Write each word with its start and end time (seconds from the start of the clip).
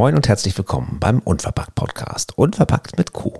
Moin 0.00 0.14
und 0.14 0.28
herzlich 0.28 0.56
willkommen 0.56 0.96
beim 0.98 1.18
Unverpackt 1.18 1.74
Podcast. 1.74 2.38
Unverpackt 2.38 2.96
mit 2.96 3.12
Q. 3.12 3.34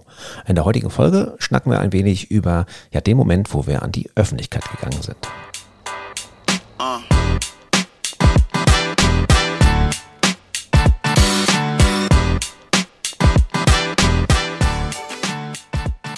In 0.47 0.57
der 0.57 0.67
heutigen 0.67 0.91
Folge 0.91 1.35
schnacken 1.39 1.73
wir 1.73 1.81
ein 1.81 1.95
wenig 1.95 2.31
über 2.31 2.67
ja, 2.91 3.01
den 3.01 3.17
Moment, 3.17 3.55
wo 3.55 3.67
wir 3.67 3.83
an 3.83 3.93
die 3.93 4.11
Öffentlichkeit 4.15 4.63
gegangen 4.71 5.01
sind. 5.01 5.17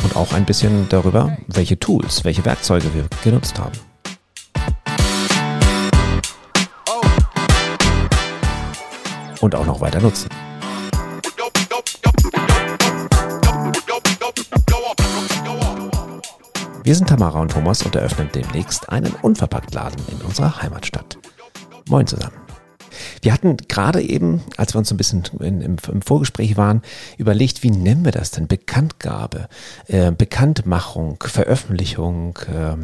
Und 0.03 0.17
auch 0.17 0.33
ein 0.33 0.45
bisschen 0.45 0.89
darüber, 0.89 1.37
welche 1.47 1.79
Tools, 1.79 2.25
welche 2.25 2.45
Werkzeuge 2.45 2.93
wir 2.95 3.05
genutzt 3.23 3.61
haben. 3.61 3.92
Und 9.43 9.55
auch 9.55 9.67
noch 9.67 9.81
weiter 9.81 10.01
nutzen. 10.01 10.29
Wir 16.85 16.97
sind 16.97 17.09
Tamara 17.09 17.41
und 17.41 17.53
Thomas 17.53 17.83
und 17.83 17.95
eröffnen 17.95 18.29
demnächst 18.35 18.89
einen 18.89 19.15
Unverpacktladen 19.23 20.01
in 20.09 20.21
unserer 20.23 20.63
Heimatstadt. 20.63 21.19
Moin 21.89 22.07
zusammen. 22.07 22.42
Wir 23.23 23.33
hatten 23.33 23.57
gerade 23.69 24.03
eben, 24.03 24.43
als 24.57 24.75
wir 24.75 24.81
uns 24.81 24.91
ein 24.91 24.97
bisschen 24.97 25.23
in, 25.39 25.61
im, 25.61 25.77
im, 25.91 26.03
Vorgespräch 26.03 26.57
waren, 26.57 26.83
überlegt, 27.19 27.63
wie 27.63 27.71
nennen 27.71 28.05
wir 28.05 28.11
das 28.11 28.33
denn? 28.33 28.49
Bekanntgabe, 28.49 29.49
äh, 29.87 30.11
Bekanntmachung, 30.11 31.23
Veröffentlichung, 31.23 32.37
äh, 32.49 32.77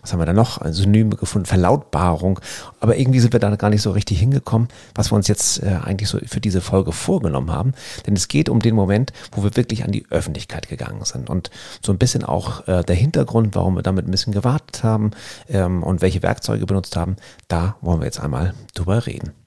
was 0.00 0.12
haben 0.12 0.20
wir 0.20 0.26
da 0.26 0.32
noch? 0.32 0.64
Synonyme 0.70 1.16
gefunden, 1.16 1.46
Verlautbarung. 1.46 2.38
Aber 2.78 2.96
irgendwie 2.96 3.18
sind 3.18 3.32
wir 3.32 3.40
da 3.40 3.56
gar 3.56 3.70
nicht 3.70 3.82
so 3.82 3.90
richtig 3.90 4.20
hingekommen, 4.20 4.68
was 4.94 5.10
wir 5.10 5.16
uns 5.16 5.26
jetzt 5.26 5.60
äh, 5.64 5.80
eigentlich 5.82 6.08
so 6.08 6.20
für 6.26 6.40
diese 6.40 6.60
Folge 6.60 6.92
vorgenommen 6.92 7.50
haben. 7.50 7.72
Denn 8.06 8.14
es 8.14 8.28
geht 8.28 8.48
um 8.48 8.60
den 8.60 8.76
Moment, 8.76 9.12
wo 9.32 9.42
wir 9.42 9.56
wirklich 9.56 9.84
an 9.84 9.90
die 9.90 10.06
Öffentlichkeit 10.10 10.68
gegangen 10.68 11.04
sind 11.04 11.28
und 11.28 11.50
so 11.84 11.90
ein 11.90 11.98
bisschen 11.98 12.22
auch 12.22 12.68
äh, 12.68 12.84
der 12.84 12.94
Hintergrund, 12.94 13.56
warum 13.56 13.74
wir 13.74 13.82
damit 13.82 14.06
ein 14.06 14.12
bisschen 14.12 14.32
gewartet 14.32 14.84
haben 14.84 15.10
ähm, 15.48 15.82
und 15.82 16.02
welche 16.02 16.22
Werkzeuge 16.22 16.66
benutzt 16.66 16.94
haben, 16.94 17.16
da 17.48 17.74
wollen 17.80 18.00
wir 18.00 18.06
jetzt 18.06 18.20
einmal 18.20 18.54
drüber 18.74 19.06
reden. 19.06 19.41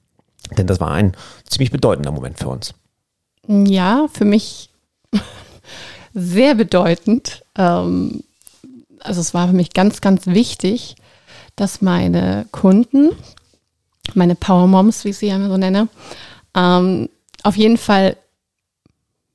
Denn 0.50 0.66
das 0.66 0.80
war 0.80 0.90
ein 0.90 1.16
ziemlich 1.48 1.70
bedeutender 1.70 2.12
Moment 2.12 2.38
für 2.38 2.48
uns. 2.48 2.74
Ja, 3.46 4.06
für 4.12 4.24
mich 4.24 4.70
sehr 6.14 6.54
bedeutend. 6.54 7.44
Ähm, 7.56 8.22
also 9.00 9.20
es 9.20 9.34
war 9.34 9.48
für 9.48 9.54
mich 9.54 9.72
ganz, 9.72 10.00
ganz 10.00 10.26
wichtig, 10.26 10.96
dass 11.54 11.82
meine 11.82 12.46
Kunden, 12.52 13.10
meine 14.14 14.34
Power 14.34 14.66
Moms, 14.66 15.04
wie 15.04 15.10
ich 15.10 15.18
sie 15.18 15.28
ja 15.28 15.48
so 15.48 15.56
nenne, 15.56 15.88
ähm, 16.54 17.08
auf 17.42 17.56
jeden 17.56 17.78
Fall 17.78 18.16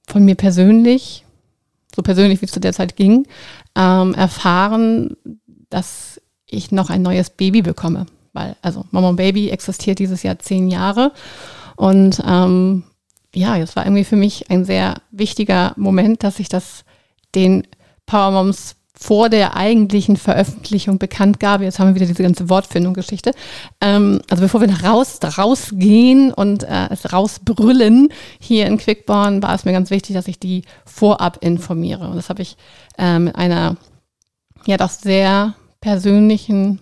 von 0.08 0.26
mir 0.26 0.36
persönlich, 0.36 1.26
so 1.96 2.02
persönlich 2.02 2.42
wie 2.42 2.46
es 2.46 2.52
zu 2.52 2.60
der 2.60 2.74
Zeit 2.74 2.96
ging, 2.96 3.28
ähm, 3.76 4.14
erfahren, 4.14 5.16
dass 5.70 6.20
ich 6.46 6.72
noch 6.72 6.90
ein 6.90 7.02
neues 7.02 7.30
Baby 7.30 7.62
bekomme 7.62 8.06
weil 8.34 8.56
also 8.62 8.86
Mama 8.92 9.10
und 9.10 9.16
Baby 9.16 9.50
existiert 9.50 10.00
dieses 10.00 10.24
Jahr 10.24 10.40
zehn 10.40 10.68
Jahre 10.70 11.12
und 11.76 12.22
ähm, 12.28 12.84
ja, 13.34 13.58
es 13.58 13.76
war 13.76 13.86
irgendwie 13.86 14.04
für 14.04 14.16
mich 14.16 14.50
ein 14.50 14.66
sehr 14.66 14.96
wichtiger 15.12 15.74
Moment, 15.78 16.24
dass 16.24 16.40
ich 16.40 16.50
das 16.50 16.84
den 17.34 17.66
Power 18.06 18.32
Moms 18.32 18.76
vor 19.02 19.30
der 19.30 19.56
eigentlichen 19.56 20.16
Veröffentlichung 20.16 21.00
bekannt 21.00 21.40
gab. 21.40 21.62
Jetzt 21.62 21.80
haben 21.80 21.88
wir 21.88 21.96
wieder 21.96 22.06
diese 22.06 22.22
ganze 22.22 22.50
Wortfindung-Geschichte. 22.50 23.32
Ähm, 23.80 24.22
also 24.30 24.44
bevor 24.44 24.62
wir 24.62 24.68
nach 24.68 24.84
raus, 24.84 25.18
rausgehen 25.40 26.32
und 26.32 26.64
äh, 26.64 26.88
es 26.92 27.12
rausbrüllen 27.12 28.10
hier 28.40 28.68
in 28.68 28.78
Quickborn, 28.78 29.42
war 29.42 29.56
es 29.56 29.66
mir 29.66 29.72
ganz 29.72 29.90
wichtig, 29.90 30.16
dass 30.16 30.28
ich 30.28 30.40
die 30.40 30.64
vorab 30.86 31.40
informiere. 31.42 32.10
Und 32.10 32.16
das 32.16 32.30
habe 32.30 32.44
ich 32.44 32.58
äh, 33.00 33.18
mit 33.18 33.36
einer 33.36 33.78
ja 34.68 34.78
doch 34.78 34.92
sehr 34.92 35.56
persönlichen 35.80 36.80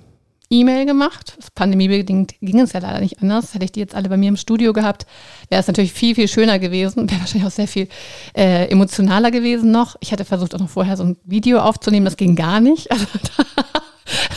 E-Mail 0.50 0.86
gemacht. 0.86 1.38
Pandemiebedingt 1.54 2.36
ging 2.42 2.60
es 2.60 2.74
ja 2.74 2.80
leider 2.80 3.00
nicht 3.02 3.22
anders. 3.22 3.54
Hätte 3.54 3.66
ich 3.66 3.72
die 3.72 3.80
jetzt 3.80 3.94
alle 3.96 4.10
bei 4.10 4.18
mir 4.18 4.30
im 4.30 4.38
Studio 4.38 4.74
gehabt, 4.74 5.06
wäre 5.50 5.62
es 5.62 5.68
natürlich 5.68 5.94
viel, 5.94 6.16
viel 6.16 6.28
schöner 6.28 6.58
gewesen. 6.58 7.10
Wäre 7.10 7.20
wahrscheinlich 7.20 7.48
auch 7.48 7.56
sehr 7.56 7.68
viel 7.68 7.88
äh, 8.36 8.68
emotionaler 8.70 9.32
gewesen 9.32 9.72
noch. 9.72 9.96
Ich 10.00 10.12
hätte 10.12 10.26
versucht, 10.26 10.56
auch 10.56 10.60
noch 10.60 10.70
vorher 10.70 10.98
so 10.98 11.04
ein 11.04 11.18
Video 11.24 11.60
aufzunehmen. 11.60 12.06
Das 12.06 12.18
ging 12.18 12.36
gar 12.36 12.60
nicht. 12.60 12.90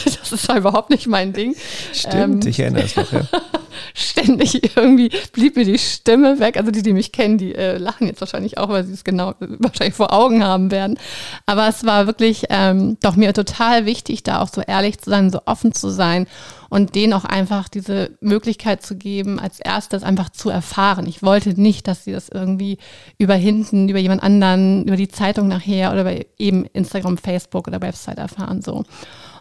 Also, 0.04 0.18
das 0.32 0.42
ist 0.42 0.48
ja 0.48 0.56
überhaupt 0.56 0.90
nicht 0.90 1.06
mein 1.06 1.32
Ding. 1.32 1.54
Stimmt, 1.92 2.44
ähm, 2.44 2.50
ich 2.50 2.58
erinnere 2.58 2.84
es 2.84 2.96
noch. 2.96 3.12
Ja. 3.12 3.22
ständig 3.94 4.76
irgendwie 4.76 5.10
blieb 5.32 5.56
mir 5.56 5.64
die 5.64 5.78
Stimme 5.78 6.38
weg. 6.38 6.56
Also 6.56 6.70
die, 6.70 6.82
die 6.82 6.92
mich 6.92 7.12
kennen, 7.12 7.38
die 7.38 7.54
äh, 7.54 7.78
lachen 7.78 8.06
jetzt 8.06 8.20
wahrscheinlich 8.20 8.58
auch, 8.58 8.68
weil 8.68 8.84
sie 8.84 8.92
es 8.92 9.04
genau 9.04 9.34
wahrscheinlich 9.38 9.94
vor 9.94 10.12
Augen 10.12 10.44
haben 10.44 10.70
werden. 10.70 10.98
Aber 11.46 11.68
es 11.68 11.84
war 11.84 12.06
wirklich 12.06 12.44
ähm, 12.50 12.96
doch 13.00 13.16
mir 13.16 13.32
total 13.32 13.86
wichtig, 13.86 14.22
da 14.22 14.40
auch 14.40 14.48
so 14.48 14.60
ehrlich 14.60 14.98
zu 14.98 15.10
sein, 15.10 15.30
so 15.30 15.40
offen 15.46 15.72
zu 15.72 15.90
sein 15.90 16.26
und 16.68 16.94
denen 16.94 17.12
auch 17.12 17.24
einfach 17.24 17.68
diese 17.68 18.12
Möglichkeit 18.20 18.82
zu 18.82 18.96
geben, 18.96 19.38
als 19.38 19.60
erstes 19.60 20.02
einfach 20.02 20.30
zu 20.30 20.48
erfahren. 20.48 21.06
Ich 21.06 21.22
wollte 21.22 21.60
nicht, 21.60 21.86
dass 21.86 22.04
sie 22.04 22.12
das 22.12 22.30
irgendwie 22.30 22.78
über 23.18 23.34
hinten, 23.34 23.88
über 23.88 23.98
jemand 23.98 24.22
anderen, 24.22 24.84
über 24.86 24.96
die 24.96 25.08
Zeitung 25.08 25.48
nachher 25.48 25.92
oder 25.92 26.04
bei 26.04 26.26
eben 26.38 26.64
Instagram, 26.64 27.18
Facebook 27.18 27.68
oder 27.68 27.82
Website 27.82 28.18
erfahren 28.18 28.62
so. 28.62 28.84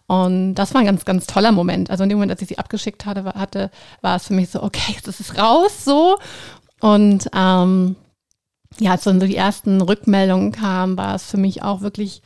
Und 0.08 0.56
das 0.56 0.74
war 0.74 0.82
ein 0.82 0.88
ganz, 0.88 1.06
ganz 1.06 1.28
toller 1.28 1.52
Moment. 1.52 1.90
Also 1.90 2.04
in 2.04 2.10
dem 2.10 2.18
Moment, 2.18 2.32
als 2.32 2.42
ich 2.42 2.50
sie 2.50 2.58
abgeschickt 2.58 3.06
hatte, 3.06 3.24
war, 3.24 3.36
hatte, 3.36 3.72
war 4.02 4.18
es 4.18 4.28
für 4.28 4.34
mich 4.34 4.50
so, 4.50 4.62
okay, 4.62 4.94
jetzt 4.94 5.08
ist 5.08 5.20
es 5.20 5.38
raus 5.38 5.86
so. 5.86 6.18
Und 6.82 7.30
ähm, 7.36 7.96
ja, 8.80 8.92
als 8.92 9.04
dann 9.04 9.20
so 9.20 9.28
die 9.28 9.36
ersten 9.36 9.82
Rückmeldungen 9.82 10.52
kamen, 10.52 10.98
war 10.98 11.16
es 11.16 11.26
für 11.26 11.38
mich 11.38 11.64
auch 11.64 11.82
wirklich 11.82 12.22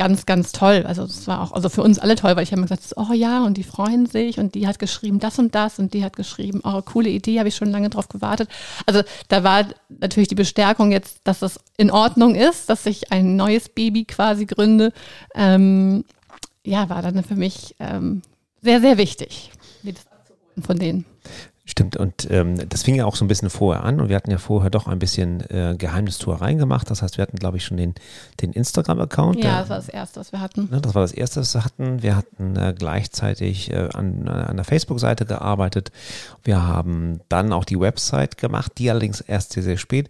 ganz, 0.00 0.24
ganz 0.24 0.52
toll. 0.52 0.84
Also 0.86 1.02
es 1.02 1.26
war 1.26 1.42
auch, 1.42 1.52
also 1.52 1.68
für 1.68 1.82
uns 1.82 1.98
alle 1.98 2.16
toll, 2.16 2.34
weil 2.34 2.42
ich 2.42 2.52
habe 2.52 2.62
mir 2.62 2.68
gesagt, 2.68 2.94
oh 2.96 3.12
ja, 3.12 3.44
und 3.44 3.58
die 3.58 3.62
freuen 3.62 4.06
sich 4.06 4.38
und 4.38 4.54
die 4.54 4.66
hat 4.66 4.78
geschrieben 4.78 5.20
das 5.20 5.38
und 5.38 5.54
das 5.54 5.78
und 5.78 5.92
die 5.92 6.02
hat 6.02 6.16
geschrieben, 6.16 6.62
oh, 6.64 6.80
coole 6.80 7.10
Idee, 7.10 7.38
habe 7.38 7.50
ich 7.50 7.56
schon 7.56 7.70
lange 7.70 7.90
drauf 7.90 8.08
gewartet. 8.08 8.48
Also 8.86 9.02
da 9.28 9.44
war 9.44 9.66
natürlich 9.90 10.28
die 10.28 10.34
Bestärkung 10.34 10.90
jetzt, 10.90 11.18
dass 11.24 11.42
es 11.42 11.60
in 11.76 11.90
Ordnung 11.90 12.34
ist, 12.34 12.70
dass 12.70 12.86
ich 12.86 13.12
ein 13.12 13.36
neues 13.36 13.68
Baby 13.68 14.06
quasi 14.06 14.46
gründe. 14.46 14.94
Ähm, 15.34 16.04
ja, 16.64 16.88
war 16.88 17.02
dann 17.02 17.22
für 17.24 17.36
mich 17.36 17.74
ähm, 17.78 18.22
sehr, 18.62 18.80
sehr 18.80 18.98
wichtig, 18.98 19.50
das 19.82 20.06
von 20.64 20.78
denen. 20.78 21.04
Stimmt, 21.70 21.96
und 21.96 22.28
ähm, 22.30 22.68
das 22.68 22.82
fing 22.82 22.96
ja 22.96 23.04
auch 23.04 23.14
so 23.14 23.24
ein 23.24 23.28
bisschen 23.28 23.48
vorher 23.48 23.84
an 23.84 24.00
und 24.00 24.08
wir 24.08 24.16
hatten 24.16 24.32
ja 24.32 24.38
vorher 24.38 24.70
doch 24.70 24.88
ein 24.88 24.98
bisschen 24.98 25.40
äh, 25.50 25.76
Geheimnistuereien 25.78 26.58
gemacht. 26.58 26.90
Das 26.90 27.00
heißt, 27.00 27.16
wir 27.16 27.22
hatten, 27.22 27.36
glaube 27.36 27.58
ich, 27.58 27.64
schon 27.64 27.76
den, 27.76 27.94
den 28.40 28.52
Instagram-Account. 28.52 29.44
Ja, 29.44 29.60
das 29.60 29.68
war 29.68 29.76
das 29.76 29.88
Erste, 29.88 30.18
was 30.18 30.32
wir 30.32 30.40
hatten. 30.40 30.68
Ne, 30.68 30.80
das 30.80 30.96
war 30.96 31.02
das 31.02 31.12
Erste, 31.12 31.40
was 31.40 31.54
wir 31.54 31.64
hatten. 31.64 32.02
Wir 32.02 32.16
hatten 32.16 32.56
äh, 32.56 32.74
gleichzeitig 32.76 33.70
äh, 33.70 33.88
an, 33.94 34.26
an 34.26 34.56
der 34.56 34.64
Facebook-Seite 34.64 35.26
gearbeitet. 35.26 35.92
Wir 36.42 36.66
haben 36.66 37.20
dann 37.28 37.52
auch 37.52 37.64
die 37.64 37.78
Website 37.78 38.36
gemacht, 38.36 38.72
die 38.78 38.90
allerdings 38.90 39.20
erst 39.20 39.52
sehr, 39.52 39.62
sehr 39.62 39.76
spät 39.76 40.08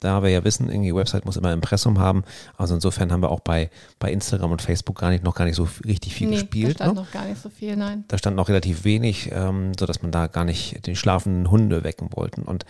da 0.00 0.22
wir 0.22 0.30
ja 0.30 0.42
wissen, 0.44 0.70
irgendwie 0.70 0.94
Website 0.94 1.24
muss 1.26 1.36
immer 1.36 1.52
Impressum 1.52 1.98
haben. 1.98 2.24
Also 2.56 2.74
insofern 2.74 3.12
haben 3.12 3.22
wir 3.22 3.30
auch 3.30 3.40
bei, 3.40 3.70
bei 3.98 4.10
Instagram 4.10 4.52
und 4.52 4.62
Facebook 4.62 4.98
gar 4.98 5.10
nicht, 5.10 5.22
noch 5.22 5.34
gar 5.34 5.44
nicht 5.44 5.56
so 5.56 5.68
richtig 5.84 6.14
viel 6.14 6.28
nee, 6.28 6.36
gespielt. 6.36 6.80
Da 6.80 6.84
stand 6.84 6.94
ne? 6.96 7.02
noch 7.02 7.10
gar 7.10 7.26
nicht 7.26 7.40
so 7.40 7.50
viel, 7.50 7.76
nein. 7.76 8.04
Da 8.08 8.18
stand 8.18 8.36
noch 8.36 8.48
relativ 8.48 8.84
wenig, 8.84 9.30
ähm, 9.32 9.72
sodass 9.78 10.02
man 10.02 10.10
da 10.10 10.26
gar 10.26 10.44
nicht 10.44 10.86
den 10.86 10.96
schlafenden 10.96 11.50
Hunde 11.50 11.84
wecken 11.84 12.08
wollten. 12.12 12.42
Und 12.42 12.64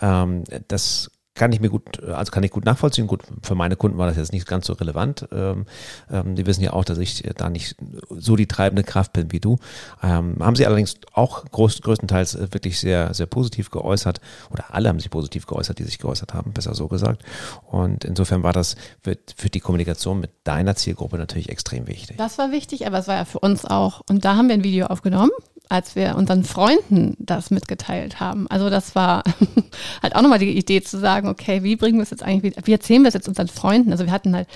ähm, 0.00 0.44
das 0.68 1.10
kann 1.36 1.52
ich 1.52 1.60
mir 1.60 1.68
gut, 1.68 2.02
also 2.02 2.32
kann 2.32 2.42
ich 2.42 2.50
gut 2.50 2.64
nachvollziehen. 2.64 3.06
Gut, 3.06 3.22
für 3.42 3.54
meine 3.54 3.76
Kunden 3.76 3.98
war 3.98 4.06
das 4.06 4.16
jetzt 4.16 4.32
nicht 4.32 4.46
ganz 4.46 4.66
so 4.66 4.72
relevant. 4.72 5.28
Ähm, 5.30 5.66
ähm, 6.10 6.34
die 6.34 6.46
wissen 6.46 6.64
ja 6.64 6.72
auch, 6.72 6.84
dass 6.84 6.98
ich 6.98 7.22
da 7.36 7.50
nicht 7.50 7.76
so 8.10 8.36
die 8.36 8.46
treibende 8.46 8.82
Kraft 8.82 9.12
bin 9.12 9.30
wie 9.32 9.38
du. 9.38 9.58
Ähm, 10.02 10.38
haben 10.40 10.56
sie 10.56 10.66
allerdings 10.66 10.96
auch 11.12 11.44
groß, 11.44 11.82
größtenteils 11.82 12.34
äh, 12.34 12.52
wirklich 12.52 12.80
sehr, 12.80 13.12
sehr 13.14 13.26
positiv 13.26 13.70
geäußert 13.70 14.20
oder 14.50 14.74
alle 14.74 14.88
haben 14.88 14.98
sich 14.98 15.10
positiv 15.10 15.46
geäußert, 15.46 15.78
die 15.78 15.84
sich 15.84 15.98
geäußert 15.98 16.32
haben, 16.32 16.52
besser 16.52 16.74
so 16.74 16.88
gesagt. 16.88 17.22
Und 17.70 18.04
insofern 18.04 18.42
war 18.42 18.54
das 18.54 18.76
für, 19.02 19.16
für 19.36 19.50
die 19.50 19.60
Kommunikation 19.60 20.18
mit 20.18 20.30
deiner 20.44 20.74
Zielgruppe 20.74 21.18
natürlich 21.18 21.50
extrem 21.50 21.86
wichtig. 21.86 22.16
Das 22.16 22.38
war 22.38 22.50
wichtig, 22.50 22.86
aber 22.86 22.98
es 22.98 23.08
war 23.08 23.16
ja 23.16 23.24
für 23.26 23.40
uns 23.40 23.66
auch. 23.66 24.00
Und 24.08 24.24
da 24.24 24.36
haben 24.36 24.48
wir 24.48 24.54
ein 24.54 24.64
Video 24.64 24.86
aufgenommen 24.86 25.30
als 25.68 25.96
wir 25.96 26.16
unseren 26.16 26.44
Freunden 26.44 27.16
das 27.18 27.50
mitgeteilt 27.50 28.20
haben. 28.20 28.46
Also 28.48 28.70
das 28.70 28.94
war 28.94 29.24
halt 30.02 30.14
auch 30.14 30.22
nochmal 30.22 30.38
die 30.38 30.56
Idee 30.56 30.82
zu 30.82 30.98
sagen, 30.98 31.28
okay, 31.28 31.62
wie 31.62 31.76
bringen 31.76 31.98
wir 31.98 32.02
es 32.02 32.10
jetzt 32.10 32.22
eigentlich, 32.22 32.54
wie 32.64 32.72
erzählen 32.72 33.02
wir 33.02 33.08
es 33.08 33.14
jetzt 33.14 33.28
unseren 33.28 33.48
Freunden? 33.48 33.92
Also 33.92 34.04
wir 34.04 34.12
hatten 34.12 34.34
halt 34.34 34.48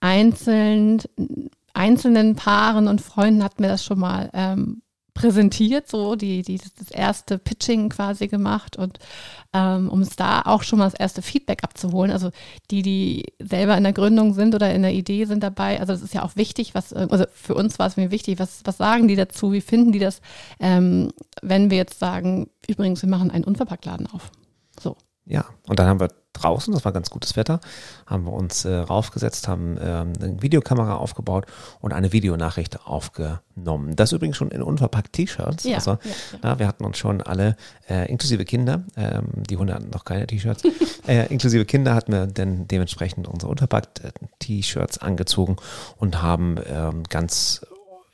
einzeln, 0.00 1.00
einzelnen 1.72 2.36
Paaren 2.36 2.88
und 2.88 3.00
Freunden 3.00 3.44
hatten 3.44 3.62
wir 3.62 3.68
das 3.68 3.84
schon 3.84 3.98
mal 3.98 4.30
ähm, 4.32 4.82
präsentiert, 5.14 5.88
so 5.88 6.14
die, 6.14 6.42
die 6.42 6.60
das 6.78 6.90
erste 6.90 7.38
Pitching 7.38 7.88
quasi 7.88 8.28
gemacht 8.28 8.76
und 8.76 8.98
ähm, 9.56 9.88
um 9.88 10.02
es 10.02 10.16
da 10.16 10.42
auch 10.42 10.62
schon 10.62 10.78
mal 10.78 10.84
das 10.84 10.98
erste 10.98 11.22
Feedback 11.22 11.64
abzuholen. 11.64 12.10
Also 12.10 12.30
die, 12.70 12.82
die 12.82 13.32
selber 13.38 13.76
in 13.76 13.84
der 13.84 13.94
Gründung 13.94 14.34
sind 14.34 14.54
oder 14.54 14.72
in 14.74 14.82
der 14.82 14.92
Idee 14.92 15.24
sind 15.24 15.42
dabei. 15.42 15.80
Also 15.80 15.94
das 15.94 16.02
ist 16.02 16.12
ja 16.12 16.22
auch 16.22 16.36
wichtig, 16.36 16.74
was, 16.74 16.92
also 16.92 17.24
für 17.32 17.54
uns 17.54 17.78
war 17.78 17.86
es 17.86 17.96
mir 17.96 18.10
wichtig, 18.10 18.38
was, 18.38 18.60
was 18.64 18.76
sagen 18.76 19.08
die 19.08 19.16
dazu, 19.16 19.52
wie 19.52 19.62
finden 19.62 19.92
die 19.92 19.98
das, 19.98 20.20
ähm, 20.60 21.10
wenn 21.40 21.70
wir 21.70 21.78
jetzt 21.78 21.98
sagen, 21.98 22.48
übrigens, 22.68 23.02
wir 23.02 23.08
machen 23.08 23.30
einen 23.30 23.44
Unverpacktladen 23.44 24.06
auf. 24.08 24.30
Ja, 25.26 25.44
und 25.66 25.76
Und 25.76 25.80
dann 25.80 25.88
haben 25.88 26.00
wir 26.00 26.08
draußen, 26.32 26.72
das 26.72 26.84
war 26.84 26.92
ganz 26.92 27.10
gutes 27.10 27.36
Wetter, 27.36 27.60
haben 28.06 28.24
wir 28.24 28.32
uns 28.32 28.64
äh, 28.64 28.74
raufgesetzt, 28.74 29.48
haben 29.48 29.76
ähm, 29.80 30.12
eine 30.20 30.42
Videokamera 30.42 30.96
aufgebaut 30.96 31.46
und 31.80 31.92
eine 31.92 32.12
Videonachricht 32.12 32.86
aufgenommen. 32.86 33.96
Das 33.96 34.12
übrigens 34.12 34.36
schon 34.36 34.50
in 34.50 34.62
unverpackt 34.62 35.12
T-Shirts. 35.14 35.64
Ja, 35.64 35.76
also, 35.76 35.92
ja, 35.92 35.98
ja. 36.04 36.38
Na, 36.42 36.58
wir 36.58 36.68
hatten 36.68 36.84
uns 36.84 36.98
schon 36.98 37.22
alle, 37.22 37.56
äh, 37.88 38.08
inklusive 38.10 38.44
Kinder, 38.44 38.84
ähm, 38.96 39.28
die 39.48 39.56
Hunde 39.56 39.74
hatten 39.74 39.90
noch 39.90 40.04
keine 40.04 40.26
T-Shirts, 40.26 40.62
äh, 41.08 41.26
inklusive 41.26 41.64
Kinder 41.64 41.94
hatten 41.94 42.12
wir 42.12 42.26
dann 42.26 42.68
dementsprechend 42.68 43.26
unsere 43.26 43.50
unverpackt 43.50 44.04
äh, 44.04 44.12
T-Shirts 44.38 44.98
angezogen 44.98 45.56
und 45.96 46.22
haben 46.22 46.56
ähm, 46.68 47.02
ganz 47.08 47.62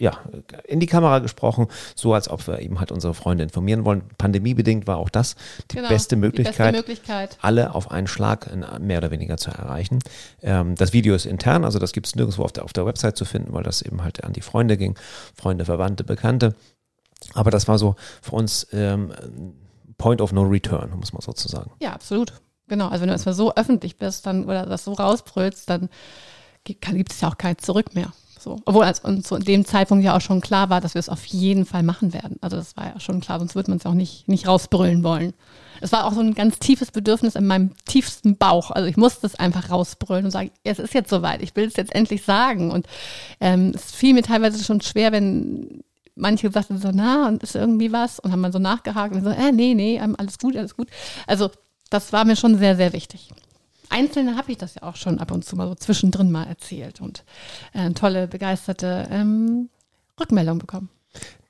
ja, 0.03 0.19
in 0.65 0.81
die 0.81 0.87
Kamera 0.87 1.21
gesprochen, 1.21 1.69
so 1.95 2.13
als 2.13 2.29
ob 2.29 2.45
wir 2.49 2.59
eben 2.59 2.81
halt 2.81 2.91
unsere 2.91 3.15
Freunde 3.15 3.45
informieren 3.45 3.85
wollen. 3.85 4.03
Pandemiebedingt 4.19 4.89
war 4.89 4.97
auch 4.97 5.09
das 5.09 5.37
die, 5.71 5.77
genau, 5.77 5.89
beste, 5.89 6.17
Möglichkeit, 6.17 6.55
die 6.55 6.59
beste 6.59 6.77
Möglichkeit, 6.77 7.39
alle 7.41 7.73
auf 7.73 7.89
einen 7.93 8.09
Schlag 8.09 8.51
mehr 8.81 8.99
oder 8.99 9.13
weniger 9.13 9.37
zu 9.37 9.51
erreichen. 9.53 10.01
Ähm, 10.43 10.75
das 10.75 10.93
Video 10.93 11.15
ist 11.15 11.25
intern, 11.25 11.65
also 11.65 11.79
das 11.79 11.93
gibt 11.93 12.09
es 12.09 12.17
nirgendwo 12.17 12.43
auf 12.43 12.51
der, 12.51 12.65
auf 12.65 12.73
der 12.73 12.85
Website 12.85 13.17
zu 13.17 13.25
finden, 13.25 13.53
weil 13.53 13.63
das 13.63 13.81
eben 13.81 14.03
halt 14.03 14.25
an 14.25 14.33
die 14.33 14.41
Freunde 14.41 14.77
ging, 14.77 14.97
Freunde, 15.37 15.65
Verwandte, 15.65 16.03
Bekannte. 16.03 16.57
Aber 17.35 17.53
das 17.53 17.69
war 17.69 17.79
so 17.79 17.95
für 18.23 18.33
uns 18.33 18.67
ähm, 18.73 19.13
Point 19.99 20.21
of 20.21 20.33
No 20.33 20.43
Return, 20.43 20.91
muss 20.99 21.13
man 21.13 21.23
sozusagen. 21.23 21.71
Ja, 21.81 21.93
absolut. 21.93 22.33
Genau, 22.67 22.89
also 22.89 23.03
wenn 23.03 23.09
du 23.09 23.13
erstmal 23.13 23.37
so 23.37 23.55
öffentlich 23.55 23.99
bist 23.99 24.27
dann, 24.27 24.47
oder 24.47 24.67
das 24.67 24.83
so 24.83 24.95
rausbrüllst, 24.95 25.71
dann 25.71 25.89
gibt 26.65 27.13
es 27.13 27.21
ja 27.21 27.29
auch 27.29 27.39
kein 27.39 27.57
Zurück 27.59 27.95
mehr. 27.95 28.13
So. 28.43 28.61
Obwohl 28.65 28.85
als 28.85 29.01
uns 29.01 29.29
zu 29.29 29.39
dem 29.39 29.65
Zeitpunkt 29.65 30.05
ja 30.05 30.17
auch 30.17 30.21
schon 30.21 30.41
klar 30.41 30.69
war, 30.69 30.81
dass 30.81 30.95
wir 30.95 31.01
es 31.01 31.09
auf 31.09 31.25
jeden 31.27 31.65
Fall 31.65 31.83
machen 31.83 32.13
werden. 32.13 32.37
Also 32.41 32.57
das 32.57 32.77
war 32.77 32.87
ja 32.87 33.01
schon 33.01 33.21
klar, 33.21 33.39
sonst 33.39 33.55
würde 33.55 33.71
man 33.71 33.79
es 33.79 33.87
auch 33.87 33.95
nicht, 33.95 34.27
nicht 34.29 34.49
rausbrüllen 34.49 35.05
wollen. 35.05 35.33
Es 35.81 35.93
war 35.93 36.05
auch 36.05 36.13
so 36.13 36.21
ein 36.21 36.35
ganz 36.35 36.59
tiefes 36.59 36.91
Bedürfnis 36.91 37.35
in 37.35 37.47
meinem 37.47 37.71
tiefsten 37.87 38.37
Bauch. 38.37 38.71
Also 38.71 38.89
ich 38.89 38.97
musste 38.97 39.27
es 39.27 39.37
einfach 39.37 39.71
rausbrüllen 39.71 40.25
und 40.25 40.31
sagen, 40.31 40.51
es 40.65 40.79
ist 40.79 40.95
jetzt 40.95 41.11
soweit, 41.11 41.43
ich 41.43 41.55
will 41.57 41.67
es 41.67 41.77
jetzt 41.77 41.95
endlich 41.95 42.25
sagen. 42.25 42.71
Und 42.71 42.87
ähm, 43.41 43.73
es 43.75 43.93
fiel 43.93 44.15
mir 44.15 44.23
teilweise 44.23 44.63
schon 44.63 44.81
schwer, 44.81 45.13
wenn 45.13 45.83
manche 46.15 46.51
sagten 46.51 46.79
so, 46.79 46.91
na, 46.93 47.29
und 47.29 47.43
ist 47.43 47.55
irgendwie 47.55 47.93
was? 47.93 48.19
Und 48.19 48.33
haben 48.33 48.43
dann 48.43 48.53
so 48.53 48.59
nachgehakt 48.59 49.15
und 49.15 49.25
so, 49.25 49.31
äh, 49.31 49.53
nee, 49.53 49.75
nee, 49.75 49.99
ähm, 49.99 50.15
alles 50.19 50.39
gut, 50.39 50.57
alles 50.57 50.77
gut. 50.77 50.89
Also 51.27 51.51
das 51.91 52.13
war 52.13 52.25
mir 52.25 52.37
schon 52.37 52.59
sehr, 52.59 52.77
sehr 52.77 52.93
wichtig. 52.93 53.31
Einzelne 53.93 54.37
habe 54.37 54.53
ich 54.53 54.59
das 54.59 54.75
ja 54.75 54.83
auch 54.83 54.97
schon 54.97 55.19
ab 55.19 55.31
und 55.31 55.45
zu 55.45 55.57
mal 55.57 55.69
so 55.69 55.75
zwischendrin 55.75 56.31
mal 56.31 56.45
erzählt 56.45 57.01
und 57.01 57.25
äh, 57.75 57.91
tolle, 57.91 58.27
begeisterte 58.27 59.09
ähm, 59.11 59.69
Rückmeldung 60.19 60.59
bekommen. 60.59 60.89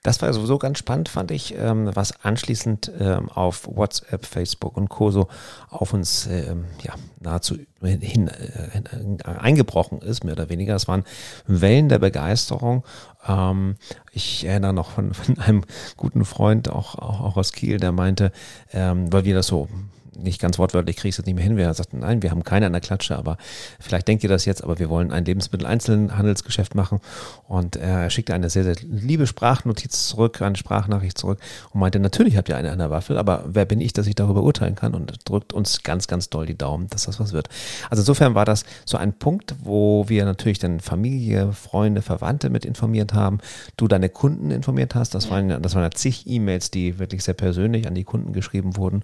Das 0.04 0.20
war 0.20 0.32
sowieso 0.32 0.58
ganz 0.58 0.78
spannend, 0.78 1.08
fand 1.08 1.30
ich, 1.30 1.54
ähm, 1.56 1.88
was 1.94 2.24
anschließend 2.24 2.90
ähm, 2.98 3.28
auf 3.30 3.68
WhatsApp, 3.68 4.26
Facebook 4.26 4.76
und 4.76 4.88
Co. 4.88 5.12
so 5.12 5.28
auf 5.70 5.92
uns 5.92 6.26
ähm, 6.26 6.64
ja, 6.82 6.94
nahezu 7.20 7.56
hin, 7.80 8.26
äh, 8.26 9.24
eingebrochen 9.24 10.00
ist, 10.00 10.24
mehr 10.24 10.32
oder 10.32 10.48
weniger. 10.48 10.72
Das 10.72 10.88
waren 10.88 11.04
Wellen 11.46 11.88
der 11.88 12.00
Begeisterung. 12.00 12.82
Ähm, 13.28 13.76
ich 14.10 14.44
erinnere 14.44 14.72
noch 14.72 14.90
von, 14.90 15.14
von 15.14 15.38
einem 15.38 15.64
guten 15.96 16.24
Freund, 16.24 16.68
auch, 16.68 16.96
auch, 16.96 17.20
auch 17.20 17.36
aus 17.36 17.52
Kiel, 17.52 17.76
der 17.76 17.92
meinte, 17.92 18.32
ähm, 18.72 19.12
weil 19.12 19.24
wir 19.24 19.36
das 19.36 19.46
so 19.46 19.68
nicht 20.16 20.40
ganz 20.40 20.58
wortwörtlich, 20.58 20.96
kriege 20.96 21.08
ich 21.08 21.18
es 21.18 21.24
nicht 21.24 21.34
mehr 21.34 21.44
hin. 21.44 21.56
Wir 21.56 21.72
sagten, 21.74 22.00
nein, 22.00 22.22
wir 22.22 22.30
haben 22.30 22.44
keine 22.44 22.66
an 22.66 22.72
der 22.72 22.80
Klatsche, 22.80 23.16
aber 23.16 23.36
vielleicht 23.80 24.08
denkt 24.08 24.22
ihr 24.22 24.28
das 24.28 24.44
jetzt, 24.44 24.62
aber 24.62 24.78
wir 24.78 24.88
wollen 24.88 25.12
ein 25.12 25.24
Lebensmitteleinzelhandelsgeschäft 25.24 26.74
machen. 26.74 27.00
Und 27.48 27.76
er 27.76 28.10
schickte 28.10 28.34
eine 28.34 28.50
sehr, 28.50 28.64
sehr 28.64 28.76
liebe 28.82 29.26
Sprachnotiz 29.26 30.08
zurück, 30.08 30.42
eine 30.42 30.56
Sprachnachricht 30.56 31.18
zurück 31.18 31.38
und 31.72 31.80
meinte, 31.80 31.98
natürlich 31.98 32.36
habt 32.36 32.48
ihr 32.48 32.56
eine 32.56 32.72
an 32.72 32.78
der 32.78 32.90
Waffel, 32.90 33.18
aber 33.18 33.44
wer 33.46 33.64
bin 33.64 33.80
ich, 33.80 33.92
dass 33.92 34.06
ich 34.06 34.14
darüber 34.14 34.42
urteilen 34.42 34.74
kann? 34.74 34.94
Und 34.94 35.28
drückt 35.28 35.52
uns 35.52 35.82
ganz, 35.82 36.06
ganz 36.06 36.28
doll 36.28 36.46
die 36.46 36.56
Daumen, 36.56 36.88
dass 36.88 37.04
das 37.04 37.20
was 37.20 37.32
wird. 37.32 37.48
Also 37.90 38.02
insofern 38.02 38.34
war 38.34 38.44
das 38.44 38.64
so 38.84 38.96
ein 38.96 39.12
Punkt, 39.12 39.54
wo 39.62 40.08
wir 40.08 40.24
natürlich 40.24 40.58
dann 40.58 40.80
Familie, 40.80 41.52
Freunde, 41.52 42.02
Verwandte 42.02 42.50
mit 42.50 42.64
informiert 42.64 43.14
haben, 43.14 43.38
du 43.76 43.88
deine 43.88 44.08
Kunden 44.08 44.50
informiert 44.50 44.94
hast. 44.94 45.14
Das 45.14 45.30
waren, 45.30 45.62
das 45.62 45.74
waren 45.74 45.82
ja 45.82 45.90
zig 45.90 46.26
E-Mails, 46.26 46.70
die 46.70 46.98
wirklich 46.98 47.24
sehr 47.24 47.34
persönlich 47.34 47.86
an 47.86 47.94
die 47.94 48.04
Kunden 48.04 48.32
geschrieben 48.32 48.76
wurden. 48.76 49.02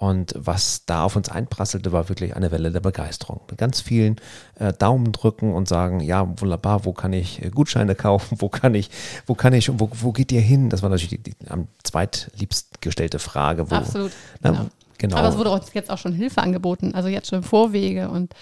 Und 0.00 0.32
was 0.34 0.86
da 0.86 1.04
auf 1.04 1.14
uns 1.14 1.28
einprasselte, 1.28 1.92
war 1.92 2.08
wirklich 2.08 2.34
eine 2.34 2.50
Welle 2.50 2.70
der 2.70 2.80
Begeisterung. 2.80 3.42
Mit 3.50 3.58
ganz 3.58 3.82
vielen 3.82 4.16
äh, 4.58 4.72
Daumen 4.72 5.12
drücken 5.12 5.52
und 5.52 5.68
sagen, 5.68 6.00
ja, 6.00 6.26
wunderbar, 6.40 6.86
wo 6.86 6.94
kann 6.94 7.12
ich 7.12 7.44
äh, 7.44 7.50
Gutscheine 7.50 7.94
kaufen, 7.96 8.40
wo 8.40 8.48
kann 8.48 8.74
ich, 8.74 8.88
wo 9.26 9.34
kann 9.34 9.52
ich, 9.52 9.70
wo, 9.78 9.90
wo 9.92 10.12
geht 10.12 10.32
ihr 10.32 10.40
hin? 10.40 10.70
Das 10.70 10.82
war 10.82 10.88
natürlich 10.88 11.22
die, 11.22 11.34
die 11.34 11.50
am 11.50 11.68
zweitliebst 11.84 12.80
gestellte 12.80 13.18
Frage. 13.18 13.70
Wo, 13.70 13.74
Absolut. 13.74 14.12
Na, 14.40 14.52
genau. 14.52 14.66
genau. 14.96 15.16
Aber 15.18 15.28
es 15.28 15.36
wurde 15.36 15.50
uns 15.50 15.70
jetzt 15.74 15.90
auch 15.90 15.98
schon 15.98 16.14
Hilfe 16.14 16.40
angeboten, 16.40 16.94
also 16.94 17.10
jetzt 17.10 17.28
schon 17.28 17.42
Vorwege 17.42 18.08
und 18.08 18.32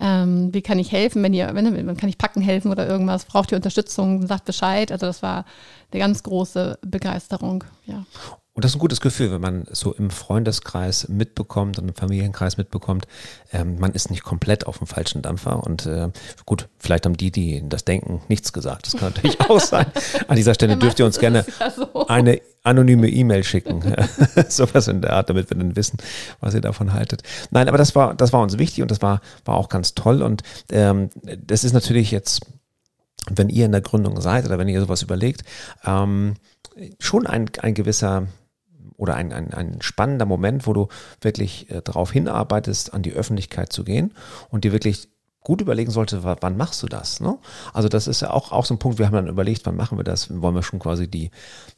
ähm, 0.00 0.54
wie 0.54 0.62
kann 0.62 0.78
ich 0.78 0.92
helfen, 0.92 1.24
wenn 1.24 1.34
ihr, 1.34 1.52
wenn, 1.54 1.96
kann 1.96 2.08
ich 2.08 2.18
packen 2.18 2.40
helfen 2.40 2.70
oder 2.70 2.86
irgendwas, 2.86 3.24
braucht 3.24 3.50
ihr 3.50 3.56
Unterstützung, 3.56 4.26
sagt 4.28 4.44
Bescheid. 4.44 4.92
Also 4.92 5.06
das 5.06 5.22
war 5.22 5.44
eine 5.90 6.00
ganz 6.00 6.22
große 6.22 6.78
Begeisterung, 6.82 7.64
ja. 7.86 8.06
Und 8.52 8.64
das 8.64 8.72
ist 8.72 8.76
ein 8.76 8.80
gutes 8.80 9.00
Gefühl, 9.00 9.30
wenn 9.30 9.40
man 9.40 9.64
so 9.70 9.94
im 9.94 10.10
Freundeskreis 10.10 11.08
mitbekommt 11.08 11.78
und 11.78 11.88
im 11.88 11.94
Familienkreis 11.94 12.56
mitbekommt, 12.56 13.06
ähm, 13.52 13.78
man 13.78 13.92
ist 13.92 14.10
nicht 14.10 14.24
komplett 14.24 14.66
auf 14.66 14.78
dem 14.78 14.88
falschen 14.88 15.22
Dampfer. 15.22 15.62
Und 15.62 15.86
äh, 15.86 16.08
gut, 16.46 16.68
vielleicht 16.78 17.06
haben 17.06 17.16
die, 17.16 17.30
die 17.30 17.62
das 17.68 17.84
denken, 17.84 18.22
nichts 18.28 18.52
gesagt. 18.52 18.86
Das 18.86 18.96
kann 18.96 19.12
natürlich 19.14 19.40
auch 19.40 19.60
sein. 19.60 19.86
An 20.26 20.34
dieser 20.34 20.54
Stelle 20.54 20.76
dürft 20.78 20.98
ihr 20.98 21.06
uns 21.06 21.20
gerne 21.20 21.46
ja 21.60 21.70
so. 21.70 22.08
eine 22.08 22.40
anonyme 22.64 23.08
E-Mail 23.08 23.44
schicken. 23.44 23.82
Sowas 24.48 24.88
in 24.88 25.00
der 25.00 25.12
Art, 25.12 25.30
damit 25.30 25.48
wir 25.48 25.56
dann 25.56 25.76
wissen, 25.76 25.98
was 26.40 26.52
ihr 26.52 26.60
davon 26.60 26.92
haltet. 26.92 27.22
Nein, 27.52 27.68
aber 27.68 27.78
das 27.78 27.94
war, 27.94 28.14
das 28.14 28.32
war 28.32 28.42
uns 28.42 28.58
wichtig 28.58 28.82
und 28.82 28.90
das 28.90 29.00
war, 29.00 29.20
war 29.44 29.56
auch 29.56 29.68
ganz 29.68 29.94
toll. 29.94 30.22
Und 30.22 30.42
ähm, 30.72 31.10
das 31.38 31.62
ist 31.62 31.72
natürlich 31.72 32.10
jetzt, 32.10 32.40
wenn 33.30 33.48
ihr 33.48 33.66
in 33.66 33.72
der 33.72 33.80
Gründung 33.80 34.20
seid 34.20 34.44
oder 34.44 34.58
wenn 34.58 34.68
ihr 34.68 34.80
sowas 34.80 35.02
überlegt, 35.02 35.44
ähm, 35.84 36.34
schon 36.98 37.28
ein, 37.28 37.48
ein 37.60 37.74
gewisser 37.74 38.26
oder 39.00 39.14
ein, 39.14 39.32
ein, 39.32 39.52
ein 39.54 39.78
spannender 39.80 40.26
Moment, 40.26 40.66
wo 40.66 40.74
du 40.74 40.88
wirklich 41.22 41.70
äh, 41.70 41.80
darauf 41.82 42.12
hinarbeitest, 42.12 42.92
an 42.92 43.02
die 43.02 43.14
Öffentlichkeit 43.14 43.72
zu 43.72 43.82
gehen 43.82 44.12
und 44.50 44.64
dir 44.64 44.72
wirklich 44.72 45.08
gut 45.42 45.62
überlegen 45.62 45.90
sollte, 45.90 46.22
wann 46.22 46.58
machst 46.58 46.82
du 46.82 46.86
das? 46.86 47.20
Ne? 47.20 47.38
Also 47.72 47.88
das 47.88 48.06
ist 48.06 48.20
ja 48.20 48.30
auch, 48.30 48.52
auch 48.52 48.66
so 48.66 48.74
ein 48.74 48.78
Punkt, 48.78 48.98
wir 48.98 49.06
haben 49.06 49.14
dann 49.14 49.26
überlegt, 49.26 49.64
wann 49.64 49.74
machen 49.74 49.96
wir 49.98 50.04
das? 50.04 50.28
Wollen 50.42 50.54
wir 50.54 50.62
schon 50.62 50.80
quasi 50.80 51.08
die, 51.08 51.30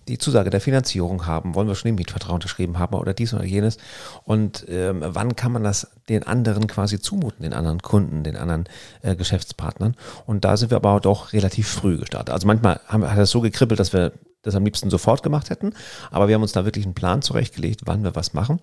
die 0.09 0.19
Zusage 0.19 0.51
der 0.51 0.61
Finanzierung 0.61 1.27
haben? 1.27 1.55
Wollen 1.55 1.69
wir 1.69 1.77
schon 1.77 1.91
den 1.91 1.95
Mietvertrag 1.95 2.35
unterschrieben 2.35 2.81
haben 2.81 2.97
oder 2.97 3.15
dies 3.15 3.33
oder 3.33 3.45
jenes? 3.45 3.79
Und 4.25 4.67
ähm, 4.69 5.05
wann 5.07 5.37
kann 5.37 5.53
man 5.53 5.63
das 5.63 5.93
den 6.09 6.25
anderen 6.25 6.67
quasi 6.67 6.99
zumuten, 6.99 7.45
den 7.45 7.53
anderen 7.53 7.81
Kunden, 7.83 8.25
den 8.25 8.35
anderen 8.35 8.65
äh, 9.03 9.15
Geschäftspartnern? 9.15 9.95
Und 10.27 10.45
da 10.45 10.57
sind 10.57 10.73
wir 10.73 10.77
aber 10.77 10.99
doch 10.99 11.33
relativ 11.33 11.69
früh 11.69 11.99
gestartet. 11.99 12.31
Also 12.31 12.49
manchmal 12.49 12.81
haben, 12.89 13.09
hat 13.09 13.17
das 13.17 13.31
so 13.31 13.41
gekribbelt, 13.41 13.79
dass 13.79 13.93
wir 13.93 14.11
das 14.43 14.55
am 14.55 14.65
liebsten 14.65 14.91
sofort 14.91 15.23
gemacht 15.23 15.51
hätten. 15.51 15.75
Aber 16.11 16.29
wir 16.29 16.35
haben 16.35 16.43
uns 16.43 16.53
da 16.53 16.65
wirklich 16.65 16.85
einen 16.85 16.95
Plan 16.95 17.23
zurechtgelegt, 17.23 17.83
wann 17.85 18.05
wir 18.05 18.15
was 18.15 18.35
machen. 18.35 18.61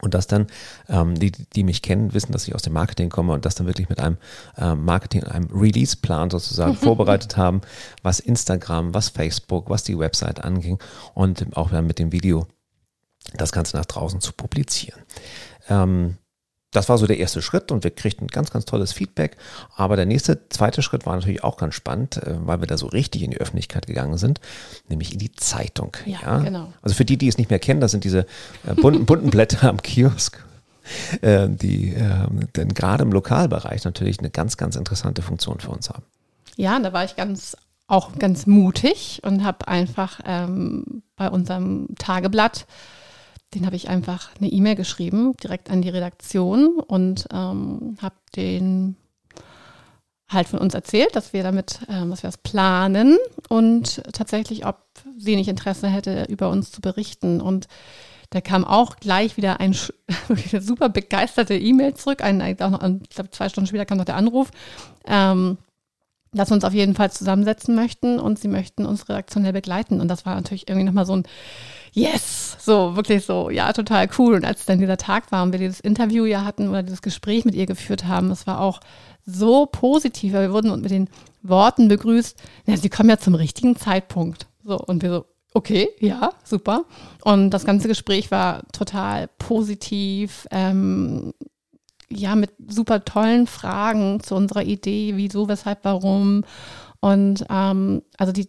Und 0.00 0.14
das 0.14 0.26
dann, 0.26 0.48
ähm, 0.88 1.14
die, 1.14 1.30
die 1.30 1.62
mich 1.62 1.80
kennen, 1.80 2.12
wissen, 2.12 2.32
dass 2.32 2.46
ich 2.46 2.54
aus 2.54 2.62
dem 2.62 2.72
Marketing 2.72 3.08
komme 3.08 3.32
und 3.32 3.44
das 3.44 3.54
dann 3.54 3.66
wirklich 3.66 3.88
mit 3.88 4.00
einem 4.00 4.18
ähm, 4.58 4.84
Marketing, 4.84 5.24
einem 5.24 5.48
Release-Plan 5.50 6.28
sozusagen 6.28 6.74
vorbereitet 6.76 7.36
haben, 7.36 7.60
was 8.02 8.20
Instagram, 8.20 8.92
was 8.94 9.08
Facebook, 9.08 9.70
was 9.70 9.84
die 9.84 9.98
Website 9.98 10.44
anging 10.44 10.78
und 11.14 11.56
auch 11.56 11.70
dann 11.70 11.86
mit 11.86 11.98
dem 11.98 12.12
Video 12.12 12.46
das 13.34 13.52
Ganze 13.52 13.76
nach 13.76 13.86
draußen 13.86 14.20
zu 14.20 14.32
publizieren. 14.32 15.00
Ähm, 15.68 16.18
das 16.76 16.90
war 16.90 16.98
so 16.98 17.06
der 17.06 17.18
erste 17.18 17.40
Schritt 17.40 17.72
und 17.72 17.84
wir 17.84 17.90
kriegten 17.90 18.28
ganz, 18.28 18.50
ganz 18.50 18.66
tolles 18.66 18.92
Feedback. 18.92 19.36
Aber 19.76 19.96
der 19.96 20.04
nächste, 20.04 20.48
zweite 20.50 20.82
Schritt 20.82 21.06
war 21.06 21.16
natürlich 21.16 21.42
auch 21.42 21.56
ganz 21.56 21.74
spannend, 21.74 22.18
äh, 22.18 22.34
weil 22.46 22.60
wir 22.60 22.66
da 22.66 22.76
so 22.76 22.86
richtig 22.86 23.22
in 23.22 23.30
die 23.30 23.38
Öffentlichkeit 23.38 23.86
gegangen 23.86 24.18
sind, 24.18 24.40
nämlich 24.88 25.12
in 25.12 25.18
die 25.18 25.32
Zeitung. 25.32 25.96
Ja, 26.04 26.18
ja? 26.22 26.38
genau. 26.40 26.72
Also 26.82 26.94
für 26.94 27.06
die, 27.06 27.16
die 27.16 27.28
es 27.28 27.38
nicht 27.38 27.48
mehr 27.48 27.58
kennen, 27.58 27.80
das 27.80 27.92
sind 27.92 28.04
diese 28.04 28.26
äh, 28.66 28.74
bunten, 28.74 29.06
bunten 29.06 29.30
Blätter 29.30 29.68
am 29.68 29.80
Kiosk, 29.80 30.44
äh, 31.22 31.48
die 31.48 31.94
ähm, 31.94 32.48
denn 32.54 32.74
gerade 32.74 33.02
im 33.04 33.12
Lokalbereich 33.12 33.84
natürlich 33.84 34.18
eine 34.18 34.30
ganz, 34.30 34.58
ganz 34.58 34.76
interessante 34.76 35.22
Funktion 35.22 35.60
für 35.60 35.70
uns 35.70 35.88
haben. 35.88 36.02
Ja, 36.56 36.78
da 36.78 36.92
war 36.92 37.04
ich 37.04 37.16
ganz 37.16 37.56
auch 37.88 38.18
ganz 38.18 38.46
mutig 38.46 39.20
und 39.24 39.44
habe 39.44 39.68
einfach 39.68 40.20
ähm, 40.26 41.02
bei 41.16 41.30
unserem 41.30 41.88
Tageblatt 41.98 42.66
den 43.56 43.66
habe 43.66 43.76
ich 43.76 43.88
einfach 43.88 44.30
eine 44.38 44.50
E-Mail 44.50 44.76
geschrieben, 44.76 45.34
direkt 45.42 45.70
an 45.70 45.82
die 45.82 45.88
Redaktion 45.88 46.78
und 46.78 47.26
ähm, 47.32 47.96
habe 48.00 48.16
den 48.36 48.96
halt 50.28 50.48
von 50.48 50.58
uns 50.58 50.74
erzählt, 50.74 51.14
dass 51.14 51.32
wir 51.32 51.42
damit, 51.42 51.80
ähm, 51.88 52.10
dass 52.10 52.22
wir 52.22 52.28
das 52.28 52.38
planen 52.38 53.16
und 53.48 54.02
tatsächlich, 54.12 54.66
ob 54.66 54.78
sie 55.16 55.36
nicht 55.36 55.48
Interesse 55.48 55.88
hätte, 55.88 56.24
über 56.28 56.50
uns 56.50 56.70
zu 56.70 56.80
berichten. 56.80 57.40
Und 57.40 57.68
da 58.30 58.40
kam 58.40 58.64
auch 58.64 58.96
gleich 58.96 59.36
wieder 59.36 59.60
ein 59.60 59.74
super 60.60 60.88
begeisterte 60.88 61.54
E-Mail 61.54 61.94
zurück. 61.94 62.22
Ein, 62.22 62.40
ich 62.40 62.56
glaube, 62.56 63.30
zwei 63.30 63.48
Stunden 63.48 63.68
später 63.68 63.86
kam 63.86 63.98
noch 63.98 64.04
der 64.04 64.16
Anruf, 64.16 64.50
ähm, 65.06 65.58
dass 66.32 66.50
wir 66.50 66.54
uns 66.54 66.64
auf 66.64 66.74
jeden 66.74 66.94
Fall 66.94 67.10
zusammensetzen 67.10 67.74
möchten 67.74 68.18
und 68.18 68.38
sie 68.38 68.48
möchten 68.48 68.84
uns 68.84 69.08
redaktionell 69.08 69.52
begleiten. 69.52 70.00
Und 70.00 70.08
das 70.08 70.26
war 70.26 70.34
natürlich 70.34 70.68
irgendwie 70.68 70.86
nochmal 70.86 71.06
so 71.06 71.14
ein 71.14 71.22
yes, 71.96 72.56
so 72.60 72.94
wirklich 72.94 73.24
so, 73.24 73.48
ja, 73.50 73.72
total 73.72 74.08
cool. 74.18 74.34
Und 74.34 74.44
als 74.44 74.66
dann 74.66 74.78
dieser 74.78 74.98
Tag 74.98 75.32
war 75.32 75.42
und 75.42 75.52
wir 75.52 75.58
dieses 75.58 75.80
Interview 75.80 76.26
ja 76.26 76.44
hatten 76.44 76.68
oder 76.68 76.82
dieses 76.82 77.02
Gespräch 77.02 77.44
mit 77.44 77.54
ihr 77.54 77.66
geführt 77.66 78.04
haben, 78.04 78.28
das 78.28 78.46
war 78.46 78.60
auch 78.60 78.80
so 79.24 79.66
positiv. 79.66 80.34
Wir 80.34 80.52
wurden 80.52 80.80
mit 80.80 80.90
den 80.90 81.08
Worten 81.42 81.88
begrüßt, 81.88 82.38
ja, 82.66 82.76
sie 82.76 82.90
kommen 82.90 83.08
ja 83.08 83.16
zum 83.16 83.34
richtigen 83.34 83.76
Zeitpunkt. 83.76 84.46
So, 84.62 84.78
und 84.78 85.02
wir 85.02 85.10
so, 85.10 85.24
okay, 85.54 85.88
ja, 85.98 86.30
super. 86.44 86.84
Und 87.24 87.50
das 87.50 87.64
ganze 87.64 87.88
Gespräch 87.88 88.30
war 88.30 88.62
total 88.72 89.28
positiv, 89.38 90.46
ähm, 90.50 91.32
ja, 92.10 92.36
mit 92.36 92.50
super 92.68 93.04
tollen 93.04 93.46
Fragen 93.46 94.20
zu 94.20 94.34
unserer 94.34 94.62
Idee, 94.62 95.14
wieso, 95.16 95.48
weshalb, 95.48 95.84
warum. 95.84 96.44
Und 97.00 97.46
ähm, 97.48 98.02
also 98.18 98.32
die, 98.32 98.48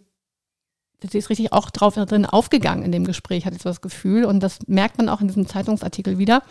sie 1.02 1.18
ist 1.18 1.30
richtig 1.30 1.52
auch 1.52 1.70
drauf 1.70 1.94
drin 1.94 2.26
aufgegangen 2.26 2.84
in 2.84 2.92
dem 2.92 3.04
Gespräch, 3.04 3.46
hatte 3.46 3.56
ich 3.56 3.62
so 3.62 3.68
das 3.68 3.80
Gefühl. 3.80 4.24
Und 4.24 4.40
das 4.40 4.58
merkt 4.66 4.98
man 4.98 5.08
auch 5.08 5.20
in 5.20 5.28
diesem 5.28 5.46
Zeitungsartikel 5.46 6.18
wieder, 6.18 6.42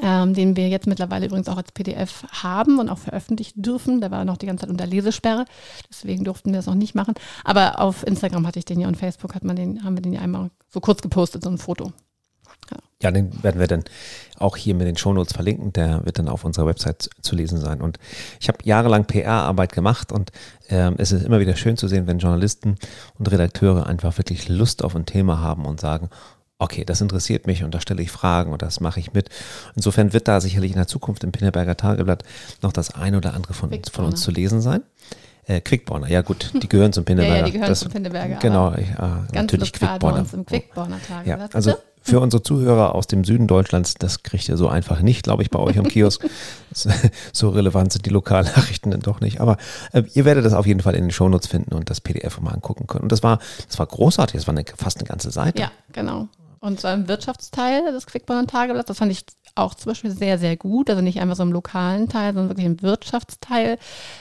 ähm, 0.00 0.34
den 0.34 0.56
wir 0.56 0.68
jetzt 0.68 0.86
mittlerweile 0.86 1.26
übrigens 1.26 1.48
auch 1.48 1.58
als 1.58 1.72
PDF 1.72 2.24
haben 2.30 2.78
und 2.78 2.88
auch 2.88 2.98
veröffentlichen 2.98 3.62
dürfen. 3.62 4.00
Der 4.00 4.10
war 4.10 4.24
noch 4.24 4.38
die 4.38 4.46
ganze 4.46 4.62
Zeit 4.62 4.70
unter 4.70 4.86
Lesesperre, 4.86 5.44
deswegen 5.90 6.24
durften 6.24 6.50
wir 6.50 6.58
das 6.58 6.66
noch 6.66 6.74
nicht 6.74 6.94
machen. 6.94 7.14
Aber 7.44 7.80
auf 7.80 8.06
Instagram 8.06 8.46
hatte 8.46 8.58
ich 8.58 8.64
den 8.64 8.80
ja 8.80 8.88
und 8.88 8.96
Facebook 8.96 9.34
hat 9.34 9.44
man 9.44 9.56
den, 9.56 9.84
haben 9.84 9.96
wir 9.96 10.02
den 10.02 10.14
ja 10.14 10.20
einmal 10.20 10.50
so 10.68 10.80
kurz 10.80 11.02
gepostet, 11.02 11.42
so 11.44 11.50
ein 11.50 11.58
Foto. 11.58 11.92
Ja. 13.02 13.10
den 13.10 13.42
werden 13.42 13.60
wir 13.60 13.66
dann 13.66 13.84
auch 14.38 14.56
hier 14.56 14.74
mit 14.74 14.86
den 14.86 14.96
Shownotes 14.96 15.32
verlinken. 15.32 15.72
Der 15.72 16.04
wird 16.04 16.18
dann 16.18 16.28
auf 16.28 16.44
unserer 16.44 16.66
Website 16.66 17.10
zu 17.20 17.36
lesen 17.36 17.58
sein. 17.58 17.80
Und 17.80 17.98
ich 18.40 18.48
habe 18.48 18.58
jahrelang 18.64 19.04
PR-Arbeit 19.04 19.72
gemacht 19.72 20.12
und 20.12 20.32
ähm, 20.68 20.94
es 20.98 21.12
ist 21.12 21.24
immer 21.24 21.40
wieder 21.40 21.56
schön 21.56 21.76
zu 21.76 21.88
sehen, 21.88 22.06
wenn 22.06 22.18
Journalisten 22.18 22.76
und 23.18 23.30
Redakteure 23.30 23.86
einfach 23.86 24.18
wirklich 24.18 24.48
Lust 24.48 24.82
auf 24.82 24.96
ein 24.96 25.06
Thema 25.06 25.40
haben 25.40 25.64
und 25.64 25.80
sagen, 25.80 26.10
okay, 26.62 26.84
das 26.84 27.00
interessiert 27.00 27.46
mich 27.46 27.64
und 27.64 27.74
da 27.74 27.80
stelle 27.80 28.02
ich 28.02 28.10
Fragen 28.10 28.52
und 28.52 28.62
das 28.62 28.80
mache 28.80 29.00
ich 29.00 29.12
mit. 29.12 29.28
Insofern 29.74 30.12
wird 30.12 30.28
da 30.28 30.40
sicherlich 30.40 30.70
in 30.70 30.76
der 30.76 30.86
Zukunft 30.86 31.24
im 31.24 31.32
Pinneberger 31.32 31.76
Tageblatt 31.76 32.22
noch 32.62 32.72
das 32.72 32.94
ein 32.94 33.14
oder 33.14 33.34
andere 33.34 33.52
von, 33.52 33.70
von 33.90 34.04
uns 34.04 34.20
zu 34.20 34.30
lesen 34.30 34.60
sein. 34.60 34.82
Äh, 35.44 35.60
Quickborner, 35.60 36.08
ja 36.08 36.22
gut, 36.22 36.52
die 36.62 36.68
gehören 36.68 36.92
zum 36.92 37.04
Pinneberger. 37.04 37.34
ja, 37.34 37.40
ja, 37.40 37.46
die 37.46 37.52
gehören 37.52 37.68
das, 37.68 37.80
zum 37.80 37.90
Pinneberger. 37.90 38.36
Genau, 38.36 38.72
ich, 38.74 38.88
äh, 38.90 39.34
natürlich 39.34 39.72
Quickborner. 39.72 40.24
im 40.32 40.46
Quickborner 40.46 41.02
Tageblatt. 41.02 41.52
Ja, 41.52 41.56
also 41.56 41.74
für 42.02 42.20
unsere 42.20 42.42
Zuhörer 42.42 42.94
aus 42.94 43.06
dem 43.06 43.24
Süden 43.24 43.46
Deutschlands, 43.46 43.94
das 43.94 44.22
kriegt 44.22 44.48
ihr 44.48 44.56
so 44.56 44.68
einfach 44.68 45.00
nicht, 45.00 45.22
glaube 45.22 45.42
ich, 45.42 45.50
bei 45.50 45.58
euch 45.58 45.78
am 45.78 45.86
Kiosk. 45.86 46.26
so 47.32 47.50
relevant 47.50 47.92
sind 47.92 48.06
die 48.06 48.10
Lokalnachrichten 48.10 48.90
dann 48.90 49.00
doch 49.00 49.20
nicht. 49.20 49.40
Aber 49.40 49.56
äh, 49.92 50.02
ihr 50.14 50.24
werdet 50.24 50.44
das 50.44 50.52
auf 50.52 50.66
jeden 50.66 50.80
Fall 50.80 50.94
in 50.94 51.04
den 51.04 51.10
Shownotes 51.10 51.46
finden 51.46 51.74
und 51.74 51.90
das 51.90 52.00
PDF 52.00 52.40
mal 52.40 52.52
angucken 52.52 52.86
können. 52.86 53.04
Und 53.04 53.12
das 53.12 53.22
war, 53.22 53.38
das 53.68 53.78
war 53.78 53.86
großartig, 53.86 54.40
das 54.40 54.46
war 54.46 54.54
eine, 54.54 54.64
fast 54.76 54.98
eine 54.98 55.08
ganze 55.08 55.30
Seite. 55.30 55.60
Ja, 55.60 55.70
genau. 55.92 56.28
Und 56.60 56.80
so 56.80 56.88
ein 56.88 57.08
Wirtschaftsteil 57.08 57.92
des 57.92 58.06
Quickborn 58.06 58.46
Tageblatts, 58.46 58.86
das 58.86 58.98
fand 58.98 59.10
ich 59.10 59.24
auch 59.54 59.74
zum 59.74 59.90
Beispiel 59.90 60.10
sehr, 60.12 60.38
sehr 60.38 60.56
gut. 60.56 60.90
Also 60.90 61.02
nicht 61.02 61.20
einfach 61.20 61.36
so 61.36 61.42
im 61.42 61.52
lokalen 61.52 62.08
Teil, 62.08 62.34
sondern 62.34 62.50
wirklich 62.50 62.66
im 62.66 62.82
Wirtschaftsteil, 62.82 63.78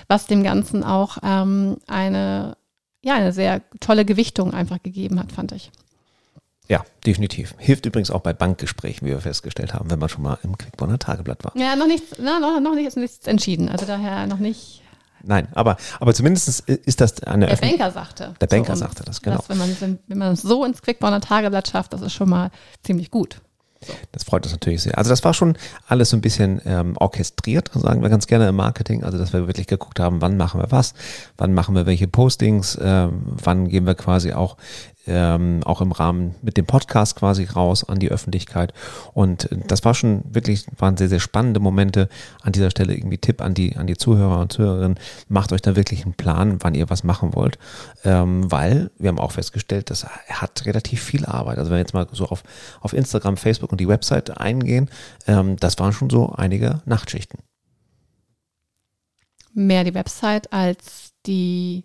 was 0.08 0.26
dem 0.26 0.44
Ganzen 0.44 0.84
auch 0.84 1.18
ähm, 1.24 1.78
eine, 1.88 2.58
ja, 3.04 3.16
eine 3.16 3.32
sehr 3.32 3.62
tolle 3.80 4.06
Gewichtung 4.06 4.54
einfach 4.54 4.82
gegeben 4.82 5.20
hat, 5.20 5.32
fand 5.32 5.52
ich. 5.52 5.72
Ja, 6.72 6.86
definitiv. 7.06 7.54
Hilft 7.58 7.86
übrigens 7.86 8.12
auch 8.12 8.22
bei 8.22 8.32
Bankgesprächen, 8.32 9.06
wie 9.06 9.12
wir 9.12 9.20
festgestellt 9.20 9.74
haben, 9.74 9.92
wenn 9.92 10.00
man 10.00 10.08
schon 10.08 10.24
mal 10.24 10.38
im 10.42 10.58
Quickborner 10.58 11.00
Tageblatt 11.00 11.44
war. 11.44 11.52
Ja, 11.58 11.76
noch 11.76 11.86
nichts, 11.86 12.16
na, 12.18 12.40
noch, 12.40 12.62
noch 12.62 12.76
nicht, 12.76 12.88
ist 12.88 12.96
nichts 12.96 13.28
entschieden. 13.28 13.68
Also 13.68 13.86
daher 13.86 14.26
noch 14.26 14.40
nicht 14.40 14.82
Nein, 15.24 15.50
aber, 15.52 15.76
aber 16.00 16.14
zumindest 16.14 16.62
ist 16.68 17.02
das 17.02 17.22
eine. 17.24 17.46
Der 17.46 17.58
Banker 17.58 17.92
sagte. 17.92 18.34
Der 18.40 18.48
Banker 18.48 18.76
so, 18.76 18.80
sagte 18.80 19.04
das, 19.04 19.22
genau. 19.22 19.38
Das, 19.38 19.50
wenn, 19.50 19.58
man, 19.58 20.00
wenn 20.08 20.18
man 20.18 20.36
so 20.36 20.64
ins 20.64 20.82
Quickborner 20.82 21.20
Tageblatt 21.20 21.68
schafft, 21.68 21.94
das 21.94 22.02
ist 22.02 22.14
schon 22.14 22.30
mal 22.30 22.50
ziemlich 22.84 23.12
gut. 23.12 23.42
So. 23.84 23.94
Das 24.12 24.24
freut 24.24 24.44
uns 24.44 24.52
natürlich 24.52 24.84
sehr. 24.84 24.96
Also 24.98 25.10
das 25.10 25.24
war 25.24 25.34
schon 25.34 25.58
alles 25.88 26.12
so 26.12 26.18
ein 26.18 26.22
bisschen 26.22 26.62
ähm, 26.66 26.96
orchestriert, 26.98 27.72
sagen 27.74 28.04
wir 28.04 28.10
ganz 28.10 28.28
gerne 28.28 28.48
im 28.48 28.56
Marketing. 28.56 29.04
Also 29.04 29.18
dass 29.18 29.34
wir 29.34 29.48
wirklich 29.48 29.66
geguckt 29.66 30.00
haben, 30.00 30.22
wann 30.22 30.38
machen 30.38 30.62
wir 30.62 30.72
was, 30.72 30.94
wann 31.38 31.54
machen 31.54 31.74
wir 31.74 31.88
welche 31.88 32.08
Postings, 32.08 32.76
äh, 32.76 33.08
wann 33.10 33.70
gehen 33.70 33.88
wir 33.88 33.96
quasi 33.96 34.34
auch 34.34 34.58
ähm, 35.08 35.62
auch 35.66 35.82
im 35.82 35.92
Rahmen 35.92 36.36
mit 36.42 36.58
dem 36.58 36.66
Podcast 36.66 37.16
quasi 37.16 37.46
raus 37.46 37.84
an 37.84 38.00
die 38.00 38.10
Öffentlichkeit. 38.10 38.74
Und 39.14 39.50
das 39.68 39.84
war 39.84 39.94
schon 39.94 40.24
wirklich, 40.30 40.66
waren 40.78 40.98
sehr, 40.98 41.10
sehr 41.10 41.20
spannende 41.20 41.60
Momente. 41.60 42.08
An 42.42 42.52
dieser 42.52 42.70
Stelle 42.70 42.96
irgendwie 42.96 43.18
Tipp 43.18 43.42
an 43.42 43.54
die, 43.54 43.76
an 43.78 43.88
die 43.88 43.98
Zuhörer 43.98 44.40
und 44.40 44.54
Zuhörerinnen, 44.54 45.00
macht 45.28 45.54
euch 45.54 45.62
da 45.62 45.76
wirklich 45.76 46.06
einen 46.06 46.14
Plan, 46.14 46.58
wann 46.62 46.76
ihr 46.76 46.90
was 46.90 47.04
machen 47.04 47.34
wollt. 47.34 47.58
Ähm, 48.04 48.52
weil 48.52 48.92
wir 48.98 49.10
haben 49.10 49.20
auch 49.20 49.32
festgestellt, 49.32 49.90
das 49.90 50.06
hat 50.06 50.66
relativ 50.66 51.02
viel 51.02 51.26
Arbeit. 51.26 51.58
Also 51.58 51.72
wenn 51.72 51.78
wir 51.78 51.82
jetzt 51.82 51.94
mal 51.94 52.08
so 52.12 52.26
auf, 52.28 52.44
auf 52.82 52.94
Instagram, 52.94 53.38
Facebook 53.38 53.72
und 53.72 53.82
die 53.82 53.88
Website 53.88 54.38
eingehen, 54.40 54.90
ähm, 55.28 55.58
das 55.58 55.80
waren 55.80 55.94
schon 55.94 56.10
so 56.10 56.30
einige 56.30 56.82
Nachtschichten. 56.86 57.40
Mehr 59.54 59.84
die 59.84 59.94
Website 59.94 60.54
als 60.54 61.12
die 61.26 61.84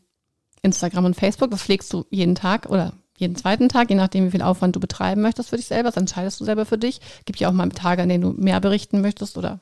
Instagram 0.62 1.06
und 1.06 1.16
Facebook. 1.16 1.50
Das 1.50 1.62
pflegst 1.62 1.92
du 1.92 2.04
jeden 2.10 2.34
Tag 2.34 2.66
oder 2.66 2.92
jeden 3.16 3.36
zweiten 3.36 3.68
Tag, 3.68 3.90
je 3.90 3.96
nachdem, 3.96 4.26
wie 4.26 4.30
viel 4.30 4.42
Aufwand 4.42 4.76
du 4.76 4.80
betreiben 4.80 5.22
möchtest 5.22 5.50
für 5.50 5.56
dich 5.56 5.66
selber. 5.66 5.88
Das 5.88 5.96
entscheidest 5.96 6.40
du 6.40 6.44
selber 6.44 6.66
für 6.66 6.78
dich. 6.78 7.00
Gibt 7.24 7.40
ja 7.40 7.48
auch 7.48 7.52
mal 7.52 7.68
Tage, 7.70 8.02
an 8.02 8.08
denen 8.08 8.22
du 8.22 8.30
mehr 8.30 8.60
berichten 8.60 9.00
möchtest 9.00 9.38
oder 9.38 9.60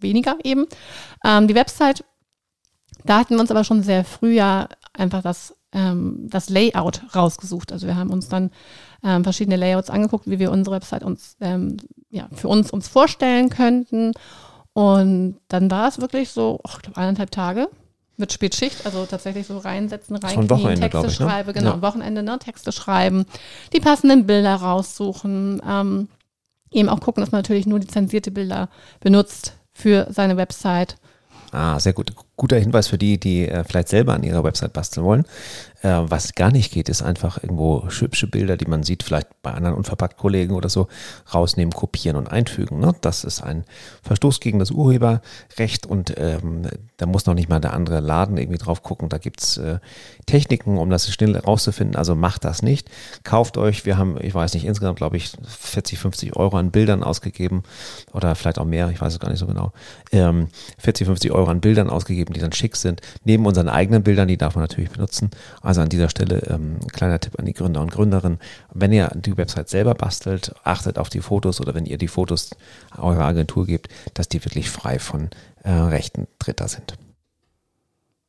weniger 0.00 0.38
eben. 0.42 0.66
Ähm, 1.24 1.48
die 1.48 1.54
Website, 1.54 2.04
da 3.04 3.18
hatten 3.18 3.34
wir 3.34 3.40
uns 3.40 3.50
aber 3.50 3.64
schon 3.64 3.82
sehr 3.82 4.04
früh 4.04 4.34
ja 4.34 4.68
einfach 4.92 5.22
das, 5.22 5.56
ähm, 5.72 6.26
das 6.28 6.48
Layout 6.48 7.02
rausgesucht. 7.14 7.72
Also 7.72 7.86
wir 7.86 7.96
haben 7.96 8.10
uns 8.10 8.28
dann 8.28 8.50
ähm, 9.02 9.24
verschiedene 9.24 9.56
Layouts 9.56 9.90
angeguckt, 9.90 10.28
wie 10.28 10.38
wir 10.38 10.50
unsere 10.50 10.76
Website 10.76 11.04
uns 11.04 11.36
ähm, 11.40 11.76
ja, 12.10 12.28
für 12.32 12.48
uns 12.48 12.70
uns 12.70 12.88
vorstellen 12.88 13.50
könnten. 13.50 14.12
Und 14.72 15.38
dann 15.48 15.70
war 15.70 15.88
es 15.88 16.00
wirklich 16.00 16.30
so, 16.30 16.60
ich 16.66 16.82
glaube, 16.82 16.96
eineinhalb 16.98 17.30
Tage, 17.30 17.68
mit 18.16 18.32
Spätschicht, 18.32 18.86
also 18.86 19.06
tatsächlich 19.06 19.46
so 19.46 19.58
reinsetzen, 19.58 20.16
reinknien, 20.16 20.80
Texte 20.80 21.06
ich, 21.06 21.20
ne? 21.20 21.26
schreiben, 21.26 21.52
genau, 21.52 21.70
ja. 21.72 21.82
Wochenende, 21.82 22.22
ne, 22.22 22.38
Texte 22.38 22.72
schreiben, 22.72 23.26
die 23.72 23.80
passenden 23.80 24.26
Bilder 24.26 24.54
raussuchen, 24.54 25.60
ähm, 25.68 26.08
eben 26.70 26.88
auch 26.88 27.00
gucken, 27.00 27.22
dass 27.22 27.32
man 27.32 27.40
natürlich 27.40 27.66
nur 27.66 27.80
lizenzierte 27.80 28.30
Bilder 28.30 28.68
benutzt 29.00 29.56
für 29.72 30.06
seine 30.10 30.36
Website. 30.36 30.96
Ah, 31.52 31.78
sehr 31.78 31.92
gut. 31.92 32.12
Guter 32.36 32.58
Hinweis 32.58 32.88
für 32.88 32.98
die, 32.98 33.18
die 33.18 33.48
äh, 33.48 33.62
vielleicht 33.62 33.88
selber 33.88 34.14
an 34.14 34.24
ihrer 34.24 34.42
Website 34.42 34.72
basteln 34.72 35.06
wollen. 35.06 35.24
Äh, 35.84 36.10
was 36.10 36.34
gar 36.34 36.50
nicht 36.50 36.72
geht, 36.72 36.88
ist 36.88 37.02
einfach 37.02 37.42
irgendwo 37.42 37.86
hübsche 37.86 38.26
Bilder, 38.26 38.56
die 38.56 38.64
man 38.64 38.84
sieht, 38.84 39.02
vielleicht 39.02 39.28
bei 39.42 39.52
anderen 39.52 39.76
unverpackt 39.76 40.16
Kollegen 40.16 40.54
oder 40.54 40.70
so, 40.70 40.88
rausnehmen, 41.34 41.74
kopieren 41.74 42.16
und 42.16 42.32
einfügen. 42.32 42.80
Ne? 42.80 42.94
Das 43.02 43.22
ist 43.22 43.42
ein 43.42 43.64
Verstoß 44.02 44.40
gegen 44.40 44.58
das 44.58 44.70
Urheberrecht 44.70 45.84
und 45.84 46.14
ähm, 46.16 46.62
da 46.96 47.04
muss 47.04 47.26
noch 47.26 47.34
nicht 47.34 47.50
mal 47.50 47.60
der 47.60 47.74
andere 47.74 48.00
Laden 48.00 48.38
irgendwie 48.38 48.56
drauf 48.56 48.82
gucken. 48.82 49.10
Da 49.10 49.18
gibt's 49.18 49.58
äh, 49.58 49.78
Techniken, 50.24 50.78
um 50.78 50.88
das 50.88 51.12
schnell 51.12 51.36
rauszufinden. 51.36 51.96
Also 51.96 52.14
macht 52.14 52.44
das 52.44 52.62
nicht. 52.62 52.88
Kauft 53.22 53.58
euch, 53.58 53.84
wir 53.84 53.98
haben, 53.98 54.16
ich 54.22 54.34
weiß 54.34 54.54
nicht, 54.54 54.64
insgesamt 54.64 54.96
glaube 54.96 55.18
ich 55.18 55.32
40, 55.46 55.98
50 55.98 56.36
Euro 56.36 56.56
an 56.56 56.70
Bildern 56.70 57.02
ausgegeben 57.02 57.62
oder 58.14 58.34
vielleicht 58.36 58.58
auch 58.58 58.64
mehr, 58.64 58.88
ich 58.88 59.02
weiß 59.02 59.12
es 59.12 59.20
gar 59.20 59.28
nicht 59.28 59.40
so 59.40 59.46
genau. 59.46 59.72
Ähm, 60.12 60.48
40, 60.78 61.06
50 61.06 61.32
Euro 61.32 61.50
an 61.50 61.60
Bildern 61.60 61.90
ausgegeben, 61.90 62.32
die 62.32 62.40
dann 62.40 62.52
schick 62.52 62.74
sind. 62.76 63.02
Neben 63.24 63.44
unseren 63.44 63.68
eigenen 63.68 64.02
Bildern, 64.02 64.28
die 64.28 64.38
darf 64.38 64.54
man 64.54 64.64
natürlich 64.64 64.90
benutzen. 64.90 65.28
Also 65.74 65.82
an 65.82 65.88
dieser 65.88 66.08
Stelle 66.08 66.40
ähm, 66.48 66.78
kleiner 66.92 67.18
Tipp 67.18 67.36
an 67.36 67.46
die 67.46 67.52
Gründer 67.52 67.80
und 67.80 67.90
Gründerinnen. 67.90 68.38
Wenn 68.72 68.92
ihr 68.92 69.10
die 69.16 69.36
Website 69.36 69.68
selber 69.68 69.94
bastelt, 69.94 70.54
achtet 70.62 70.98
auf 70.98 71.08
die 71.08 71.20
Fotos 71.20 71.60
oder 71.60 71.74
wenn 71.74 71.84
ihr 71.84 71.98
die 71.98 72.06
Fotos 72.06 72.50
eurer 72.96 73.24
Agentur 73.24 73.66
gebt, 73.66 73.88
dass 74.14 74.28
die 74.28 74.44
wirklich 74.44 74.70
frei 74.70 75.00
von 75.00 75.30
äh, 75.64 75.72
Rechten 75.72 76.28
Dritter 76.38 76.68
sind. 76.68 76.94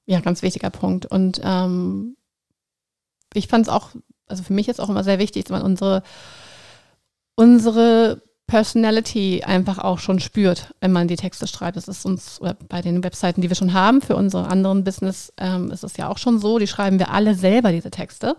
Ja, 0.07 0.21
ganz 0.21 0.41
wichtiger 0.41 0.71
Punkt. 0.71 1.05
Und 1.05 1.39
ähm, 1.43 2.17
ich 3.33 3.47
fand 3.47 3.67
es 3.67 3.69
auch, 3.71 3.89
also 4.27 4.41
für 4.41 4.53
mich 4.53 4.67
ist 4.67 4.81
auch 4.81 4.89
immer 4.89 5.03
sehr 5.03 5.19
wichtig, 5.19 5.43
dass 5.43 5.51
man 5.51 5.61
unsere, 5.61 6.01
unsere 7.35 8.23
Personality 8.47 9.43
einfach 9.43 9.79
auch 9.79 9.97
schon 9.97 10.19
spürt, 10.19 10.73
wenn 10.79 10.91
man 10.91 11.07
die 11.07 11.15
Texte 11.15 11.47
schreibt. 11.47 11.77
Das 11.77 11.87
ist 11.87 12.05
uns 12.05 12.39
bei 12.69 12.81
den 12.81 13.03
Webseiten, 13.03 13.41
die 13.41 13.49
wir 13.49 13.55
schon 13.55 13.73
haben, 13.73 14.01
für 14.01 14.15
unsere 14.15 14.47
anderen 14.47 14.83
Business 14.83 15.33
ähm, 15.37 15.71
ist 15.71 15.83
es 15.83 15.97
ja 15.97 16.09
auch 16.09 16.19
schon 16.19 16.39
so, 16.39 16.59
die 16.59 16.67
schreiben 16.67 16.99
wir 16.99 17.09
alle 17.09 17.33
selber, 17.33 17.71
diese 17.71 17.89
Texte. 17.89 18.35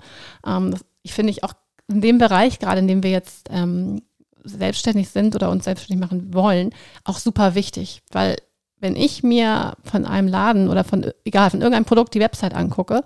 Ähm, 0.47 0.71
das, 0.71 0.85
ich 1.03 1.13
finde 1.13 1.33
ich 1.33 1.43
auch 1.43 1.55
in 1.89 2.01
dem 2.01 2.19
Bereich, 2.19 2.59
gerade 2.59 2.79
in 2.79 2.89
dem 2.89 3.03
wir 3.03 3.11
jetzt 3.11 3.49
ähm, 3.51 4.03
selbstständig 4.45 5.09
sind 5.09 5.35
oder 5.35 5.51
uns 5.51 5.65
selbstständig 5.65 6.01
machen 6.01 6.33
wollen, 6.33 6.71
auch 7.05 7.19
super 7.19 7.55
wichtig, 7.55 8.03
weil 8.13 8.37
wenn 8.79 8.95
ich 8.95 9.23
mir 9.23 9.75
von 9.85 10.05
einem 10.05 10.29
Laden 10.29 10.69
oder 10.69 10.85
von, 10.85 11.11
egal, 11.25 11.51
von 11.51 11.61
irgendeinem 11.61 11.87
Produkt 11.87 12.15
die 12.15 12.21
Website 12.21 12.55
angucke, 12.55 13.03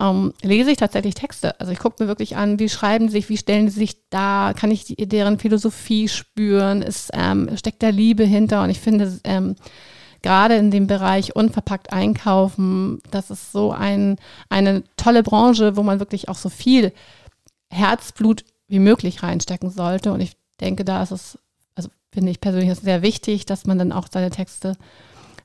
ähm, 0.00 0.32
lese 0.42 0.70
ich 0.70 0.76
tatsächlich 0.76 1.14
Texte. 1.14 1.58
Also 1.60 1.72
ich 1.72 1.78
gucke 1.78 2.02
mir 2.02 2.08
wirklich 2.08 2.36
an, 2.36 2.58
wie 2.58 2.68
schreiben 2.68 3.08
sie 3.08 3.12
sich, 3.12 3.28
wie 3.28 3.36
stellen 3.36 3.68
sie 3.68 3.80
sich 3.80 4.08
da, 4.10 4.52
kann 4.56 4.70
ich 4.70 4.84
die, 4.84 5.08
deren 5.08 5.38
Philosophie 5.38 6.08
spüren, 6.08 6.82
ist, 6.82 7.10
ähm, 7.14 7.50
steckt 7.56 7.82
da 7.82 7.88
Liebe 7.88 8.24
hinter 8.24 8.62
und 8.62 8.70
ich 8.70 8.80
finde, 8.80 9.18
ähm, 9.24 9.56
gerade 10.22 10.56
in 10.56 10.70
dem 10.70 10.86
Bereich 10.86 11.34
unverpackt 11.34 11.92
einkaufen, 11.92 13.00
das 13.10 13.30
ist 13.30 13.52
so 13.52 13.72
ein, 13.72 14.16
eine 14.48 14.84
tolle 14.96 15.22
Branche, 15.22 15.76
wo 15.76 15.82
man 15.82 16.00
wirklich 16.00 16.28
auch 16.28 16.36
so 16.36 16.48
viel 16.48 16.92
Herzblut 17.70 18.44
wie 18.68 18.78
möglich 18.78 19.22
reinstecken 19.22 19.70
sollte. 19.70 20.12
Und 20.12 20.20
ich 20.20 20.36
denke, 20.60 20.84
da 20.84 21.02
ist 21.02 21.12
es, 21.12 21.38
also 21.74 21.88
finde 22.12 22.30
ich 22.30 22.40
persönlich 22.40 22.70
ist 22.70 22.82
sehr 22.82 23.02
wichtig, 23.02 23.46
dass 23.46 23.66
man 23.66 23.78
dann 23.78 23.92
auch 23.92 24.08
seine 24.10 24.30
Texte 24.30 24.76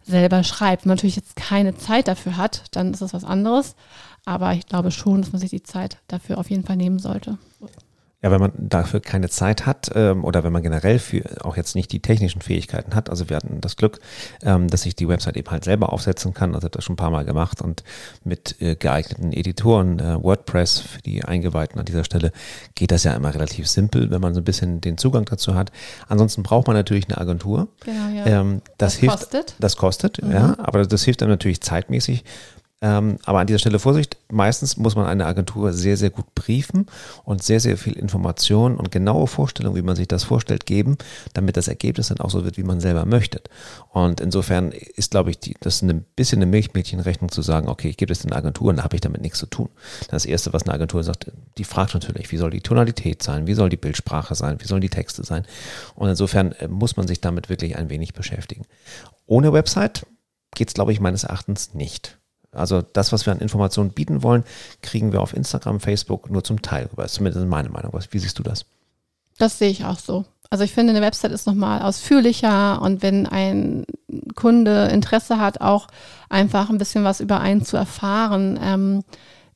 selber 0.03 0.43
schreibt. 0.43 0.83
Wenn 0.83 0.89
man 0.89 0.97
natürlich 0.97 1.15
jetzt 1.15 1.35
keine 1.35 1.77
Zeit 1.77 2.07
dafür 2.07 2.37
hat, 2.37 2.63
dann 2.71 2.93
ist 2.93 3.01
es 3.01 3.13
was 3.13 3.23
anderes. 3.23 3.75
Aber 4.25 4.53
ich 4.53 4.65
glaube 4.67 4.91
schon, 4.91 5.21
dass 5.21 5.31
man 5.31 5.41
sich 5.41 5.49
die 5.49 5.63
Zeit 5.63 5.97
dafür 6.07 6.37
auf 6.37 6.49
jeden 6.49 6.63
Fall 6.63 6.77
nehmen 6.77 6.99
sollte. 6.99 7.37
Ja, 8.23 8.31
wenn 8.31 8.39
man 8.39 8.53
dafür 8.55 9.01
keine 9.01 9.27
Zeit 9.27 9.65
hat 9.65 9.91
ähm, 9.95 10.23
oder 10.23 10.45
wenn 10.45 10.53
man 10.53 10.63
generell 10.63 10.97
für 10.97 11.23
auch 11.43 11.57
jetzt 11.57 11.75
nicht 11.75 11.91
die 11.91 11.99
technischen 11.99 12.41
Fähigkeiten 12.41 12.95
hat. 12.95 13.09
Also 13.09 13.29
wir 13.29 13.35
hatten 13.35 13.59
das 13.59 13.75
Glück, 13.75 13.99
ähm, 14.43 14.69
dass 14.69 14.85
ich 14.85 14.95
die 14.95 15.09
Website 15.09 15.35
eben 15.35 15.51
halt 15.51 15.65
selber 15.65 15.91
aufsetzen 15.91 16.33
kann. 16.33 16.55
Also 16.55 16.69
das 16.69 16.85
schon 16.85 16.93
ein 16.93 16.97
paar 16.97 17.11
Mal 17.11 17.25
gemacht 17.25 17.61
und 17.61 17.83
mit 18.23 18.61
äh, 18.61 18.75
geeigneten 18.75 19.33
Editoren, 19.33 19.99
äh, 19.99 20.23
WordPress 20.23 20.79
für 20.79 21.01
die 21.01 21.25
Eingeweihten 21.25 21.77
an 21.77 21.85
dieser 21.85 22.05
Stelle 22.05 22.31
geht 22.75 22.91
das 22.91 23.03
ja 23.03 23.13
immer 23.13 23.33
relativ 23.33 23.67
simpel, 23.67 24.09
wenn 24.09 24.21
man 24.21 24.33
so 24.33 24.39
ein 24.39 24.45
bisschen 24.45 24.79
den 24.79 24.97
Zugang 24.97 25.25
dazu 25.25 25.53
hat. 25.55 25.73
Ansonsten 26.07 26.43
braucht 26.43 26.67
man 26.67 26.77
natürlich 26.77 27.09
eine 27.09 27.17
Agentur. 27.17 27.67
Genau, 27.83 28.07
ja. 28.15 28.25
Ähm, 28.25 28.61
das, 28.77 28.93
das 28.93 28.95
hilft, 28.95 29.17
kostet. 29.17 29.55
Das 29.59 29.75
kostet, 29.75 30.23
mhm. 30.23 30.31
ja, 30.31 30.55
aber 30.59 30.85
das 30.85 31.03
hilft 31.03 31.21
dann 31.21 31.27
natürlich 31.27 31.59
zeitmäßig 31.59 32.23
ähm, 32.83 33.17
aber 33.23 33.39
an 33.39 33.47
dieser 33.47 33.59
Stelle 33.59 33.79
Vorsicht, 33.79 34.17
meistens 34.29 34.75
muss 34.75 34.97
man 34.97 35.05
eine 35.05 35.25
Agentur 35.25 35.71
sehr, 35.71 35.95
sehr 35.95 36.09
gut 36.09 36.35
briefen 36.35 36.87
und 37.23 37.41
sehr, 37.41 37.61
sehr 37.61 37.77
viel 37.77 37.93
Information 37.93 38.75
und 38.75 38.91
genaue 38.91 39.27
Vorstellung, 39.27 39.77
wie 39.77 39.81
man 39.81 39.95
sich 39.95 40.09
das 40.09 40.25
vorstellt, 40.25 40.65
geben, 40.65 40.97
damit 41.33 41.55
das 41.55 41.69
Ergebnis 41.69 42.09
dann 42.09 42.19
auch 42.19 42.29
so 42.29 42.43
wird, 42.43 42.57
wie 42.57 42.63
man 42.63 42.81
selber 42.81 43.05
möchte. 43.05 43.41
Und 43.91 44.19
insofern 44.19 44.73
ist, 44.73 45.11
glaube 45.11 45.29
ich, 45.29 45.39
die, 45.39 45.55
das 45.61 45.81
ein 45.81 46.03
bisschen 46.17 46.39
eine 46.39 46.51
Milchmädchenrechnung 46.51 47.31
zu 47.31 47.41
sagen, 47.41 47.69
okay, 47.69 47.87
ich 47.87 47.95
gebe 47.95 48.09
das 48.09 48.25
in 48.25 48.33
eine 48.33 48.39
Agentur 48.39 48.67
und 48.67 48.75
da 48.75 48.83
habe 48.83 48.95
ich 48.95 49.01
damit 49.01 49.21
nichts 49.21 49.39
zu 49.39 49.45
tun. 49.45 49.69
Das 50.09 50.25
Erste, 50.25 50.51
was 50.51 50.63
eine 50.63 50.73
Agentur 50.73 51.05
sagt, 51.05 51.31
die 51.57 51.63
fragt 51.63 51.93
natürlich, 51.93 52.33
wie 52.33 52.37
soll 52.37 52.51
die 52.51 52.59
Tonalität 52.59 53.23
sein, 53.23 53.47
wie 53.47 53.53
soll 53.53 53.69
die 53.69 53.77
Bildsprache 53.77 54.35
sein, 54.35 54.59
wie 54.59 54.67
sollen 54.67 54.81
die 54.81 54.89
Texte 54.89 55.23
sein. 55.23 55.45
Und 55.95 56.09
insofern 56.09 56.51
äh, 56.51 56.67
muss 56.67 56.97
man 56.97 57.07
sich 57.07 57.21
damit 57.21 57.47
wirklich 57.47 57.77
ein 57.77 57.89
wenig 57.89 58.13
beschäftigen. 58.13 58.65
Ohne 59.25 59.53
Website 59.53 60.05
geht 60.53 60.67
es, 60.67 60.73
glaube 60.73 60.91
ich, 60.91 60.99
meines 60.99 61.23
Erachtens 61.23 61.73
nicht. 61.73 62.19
Also 62.53 62.81
das, 62.81 63.11
was 63.11 63.25
wir 63.25 63.33
an 63.33 63.39
Informationen 63.39 63.91
bieten 63.91 64.23
wollen, 64.23 64.43
kriegen 64.81 65.11
wir 65.11 65.21
auf 65.21 65.35
Instagram, 65.35 65.79
Facebook 65.79 66.29
nur 66.29 66.43
zum 66.43 66.61
Teil 66.61 66.87
rüber. 66.91 67.03
Das 67.03 67.13
ist 67.13 67.17
zumindest 67.17 67.45
meine 67.47 67.69
Meinung. 67.69 67.91
Wie 68.11 68.19
siehst 68.19 68.39
du 68.39 68.43
das? 68.43 68.65
Das 69.37 69.57
sehe 69.57 69.69
ich 69.69 69.85
auch 69.85 69.99
so. 69.99 70.25
Also 70.49 70.63
ich 70.63 70.71
finde, 70.71 70.91
eine 70.91 71.01
Website 71.01 71.31
ist 71.31 71.47
nochmal 71.47 71.81
ausführlicher 71.81 72.79
und 72.79 73.01
wenn 73.01 73.25
ein 73.25 73.85
Kunde 74.35 74.85
Interesse 74.89 75.39
hat, 75.39 75.61
auch 75.61 75.87
einfach 76.29 76.69
ein 76.69 76.77
bisschen 76.77 77.03
was 77.03 77.21
über 77.21 77.39
einen 77.39 77.65
zu 77.65 77.75
erfahren, 77.75 78.59
ähm, 78.61 79.03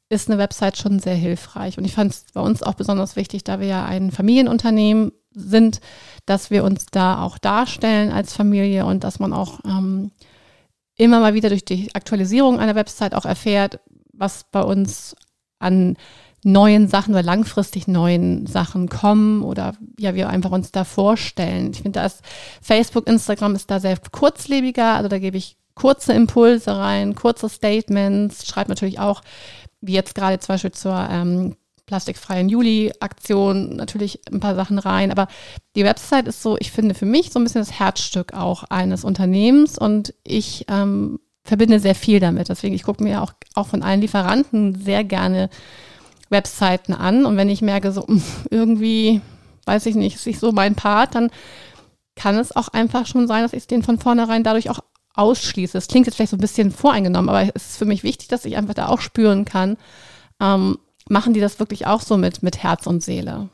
ist 0.09 0.27
eine 0.27 0.39
Website 0.39 0.77
schon 0.77 0.99
sehr 0.99 1.15
hilfreich. 1.15 1.77
Und 1.77 1.85
ich 1.85 1.93
fand 1.93 2.13
es 2.13 2.25
bei 2.33 2.41
uns 2.41 2.63
auch 2.63 2.73
besonders 2.73 3.15
wichtig, 3.15 3.43
da 3.43 3.59
wir 3.59 3.67
ja 3.67 3.85
ein 3.85 4.09
Familienunternehmen 4.09 5.11
sind, 5.35 5.81
dass 6.25 6.49
wir 6.49 6.63
uns 6.63 6.87
da 6.87 7.21
auch 7.21 7.37
darstellen 7.37 8.11
als 8.11 8.33
Familie 8.33 8.85
und 8.85 9.03
dass 9.03 9.19
man 9.19 9.33
auch 9.33 9.59
ähm, 9.65 10.11
immer 10.97 11.19
mal 11.19 11.33
wieder 11.33 11.49
durch 11.49 11.65
die 11.65 11.93
Aktualisierung 11.93 12.59
einer 12.59 12.75
Website 12.75 13.13
auch 13.13 13.25
erfährt, 13.25 13.79
was 14.13 14.45
bei 14.51 14.61
uns 14.61 15.15
an 15.59 15.97
neuen 16.43 16.87
Sachen 16.87 17.13
oder 17.13 17.23
langfristig 17.23 17.87
neuen 17.87 18.45
Sachen 18.45 18.89
kommen 18.89 19.43
oder 19.43 19.73
ja, 19.99 20.15
wir 20.15 20.29
einfach 20.29 20.51
uns 20.51 20.71
da 20.71 20.83
vorstellen. 20.83 21.71
Ich 21.71 21.81
finde, 21.81 21.99
das 21.99 22.21
Facebook, 22.61 23.07
Instagram 23.07 23.55
ist 23.55 23.69
da 23.69 23.79
sehr 23.79 23.97
kurzlebiger, 24.11 24.93
also 24.93 25.09
da 25.09 25.19
gebe 25.19 25.37
ich 25.37 25.57
kurze 25.75 26.13
Impulse 26.13 26.77
rein, 26.77 27.15
kurze 27.15 27.49
Statements, 27.49 28.47
schreibe 28.47 28.69
natürlich 28.69 28.99
auch, 28.99 29.21
wie 29.81 29.93
jetzt 29.93 30.15
gerade 30.15 30.39
zum 30.39 30.53
Beispiel 30.53 30.71
zur 30.71 31.07
ähm, 31.09 31.55
plastikfreien 31.87 32.49
Juli-Aktion 32.49 33.75
natürlich 33.75 34.21
ein 34.31 34.39
paar 34.39 34.55
Sachen 34.55 34.77
rein. 34.77 35.09
Aber 35.09 35.27
die 35.75 35.83
Website 35.83 36.27
ist 36.27 36.43
so, 36.43 36.57
ich 36.59 36.71
finde 36.71 36.93
für 36.93 37.05
mich 37.05 37.31
so 37.31 37.39
ein 37.39 37.43
bisschen 37.43 37.61
das 37.61 37.79
Herzstück 37.79 38.33
auch 38.33 38.63
eines 38.65 39.03
Unternehmens 39.03 39.79
und 39.79 40.13
ich 40.23 40.65
ähm, 40.69 41.19
verbinde 41.43 41.79
sehr 41.79 41.95
viel 41.95 42.19
damit. 42.19 42.49
Deswegen, 42.49 42.75
ich 42.75 42.83
gucke 42.83 43.03
mir 43.03 43.23
auch, 43.23 43.33
auch 43.55 43.67
von 43.67 43.81
allen 43.81 44.01
Lieferanten 44.01 44.75
sehr 44.75 45.03
gerne 45.03 45.49
Webseiten 46.29 46.93
an. 46.93 47.25
Und 47.25 47.37
wenn 47.37 47.49
ich 47.49 47.61
merke, 47.61 47.91
so 47.91 48.05
hm, 48.05 48.21
irgendwie, 48.51 49.21
weiß 49.65 49.85
ich 49.87 49.95
nicht, 49.95 50.17
ist 50.17 50.27
nicht 50.27 50.39
so 50.39 50.51
mein 50.51 50.75
Part, 50.75 51.15
dann 51.15 51.31
kann 52.15 52.37
es 52.37 52.55
auch 52.55 52.67
einfach 52.67 53.07
schon 53.07 53.27
sein, 53.27 53.43
dass 53.43 53.53
ich 53.53 53.67
den 53.67 53.83
von 53.83 53.97
vornherein 53.97 54.43
dadurch 54.43 54.69
auch 54.69 54.79
ausschließe. 55.13 55.77
Es 55.77 55.87
klingt 55.87 56.05
jetzt 56.05 56.15
vielleicht 56.15 56.31
so 56.31 56.37
ein 56.37 56.41
bisschen 56.41 56.71
voreingenommen, 56.71 57.29
aber 57.29 57.49
es 57.55 57.69
ist 57.69 57.77
für 57.77 57.85
mich 57.85 58.03
wichtig, 58.03 58.27
dass 58.27 58.45
ich 58.45 58.57
einfach 58.57 58.73
da 58.73 58.87
auch 58.87 58.99
spüren 58.99 59.45
kann, 59.45 59.77
ähm, 60.41 60.77
machen 61.09 61.33
die 61.33 61.39
das 61.39 61.59
wirklich 61.59 61.87
auch 61.87 62.01
so 62.01 62.17
mit, 62.17 62.43
mit 62.43 62.63
Herz 62.63 62.87
und 62.87 63.03
Seele? 63.03 63.49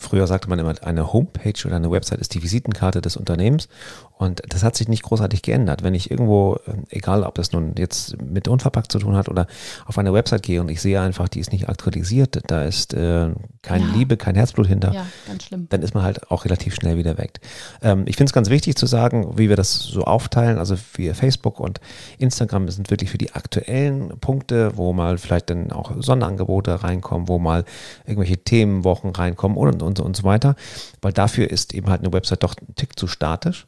Früher 0.00 0.26
sagte 0.26 0.48
man 0.48 0.58
immer, 0.58 0.74
eine 0.82 1.12
Homepage 1.12 1.66
oder 1.66 1.76
eine 1.76 1.90
Website 1.90 2.20
ist 2.20 2.32
die 2.32 2.42
Visitenkarte 2.42 3.02
des 3.02 3.18
Unternehmens. 3.18 3.68
Und 4.16 4.42
das 4.48 4.62
hat 4.62 4.76
sich 4.76 4.88
nicht 4.88 5.02
großartig 5.02 5.42
geändert. 5.42 5.82
Wenn 5.82 5.94
ich 5.94 6.10
irgendwo, 6.10 6.58
äh, 6.66 6.74
egal 6.90 7.22
ob 7.22 7.34
das 7.34 7.52
nun 7.52 7.74
jetzt 7.76 8.20
mit 8.22 8.48
unverpackt 8.48 8.90
zu 8.90 8.98
tun 8.98 9.14
hat 9.14 9.28
oder 9.28 9.46
auf 9.86 9.98
eine 9.98 10.12
Website 10.12 10.42
gehe 10.42 10.60
und 10.60 10.70
ich 10.70 10.80
sehe 10.80 11.00
einfach, 11.00 11.28
die 11.28 11.40
ist 11.40 11.52
nicht 11.52 11.68
aktualisiert, 11.68 12.40
da 12.46 12.64
ist 12.64 12.94
äh, 12.94 13.30
keine 13.62 13.86
ja. 13.86 13.92
Liebe, 13.94 14.16
kein 14.16 14.34
Herzblut 14.34 14.66
hinter, 14.66 14.92
ja, 14.92 15.06
ganz 15.26 15.44
schlimm. 15.44 15.66
dann 15.70 15.82
ist 15.82 15.94
man 15.94 16.02
halt 16.02 16.30
auch 16.30 16.44
relativ 16.44 16.74
schnell 16.74 16.98
wieder 16.98 17.18
weg. 17.18 17.40
Ähm, 17.82 18.04
ich 18.06 18.16
finde 18.16 18.30
es 18.30 18.34
ganz 18.34 18.50
wichtig 18.50 18.76
zu 18.76 18.86
sagen, 18.86 19.38
wie 19.38 19.48
wir 19.48 19.56
das 19.56 19.78
so 19.78 20.04
aufteilen. 20.04 20.58
Also 20.58 20.76
wir 20.94 21.14
Facebook 21.14 21.60
und 21.60 21.80
Instagram 22.18 22.68
sind 22.68 22.90
wirklich 22.90 23.10
für 23.10 23.18
die 23.18 23.32
aktuellen 23.32 24.18
Punkte, 24.20 24.76
wo 24.76 24.92
mal 24.92 25.18
vielleicht 25.18 25.50
dann 25.50 25.72
auch 25.72 25.92
Sonderangebote 25.98 26.82
reinkommen, 26.82 27.28
wo 27.28 27.38
mal 27.38 27.64
irgendwelche 28.06 28.38
Themenwochen 28.38 29.10
reinkommen 29.10 29.56
und, 29.56 29.82
und, 29.82 29.82
und 29.82 29.89
so 29.96 30.24
weiter. 30.24 30.56
Weil 31.00 31.12
dafür 31.12 31.50
ist 31.50 31.74
eben 31.74 31.88
halt 31.88 32.02
eine 32.02 32.12
Website 32.12 32.42
doch 32.42 32.54
ein 32.56 32.74
Tick 32.74 32.98
zu 32.98 33.06
statisch. 33.06 33.66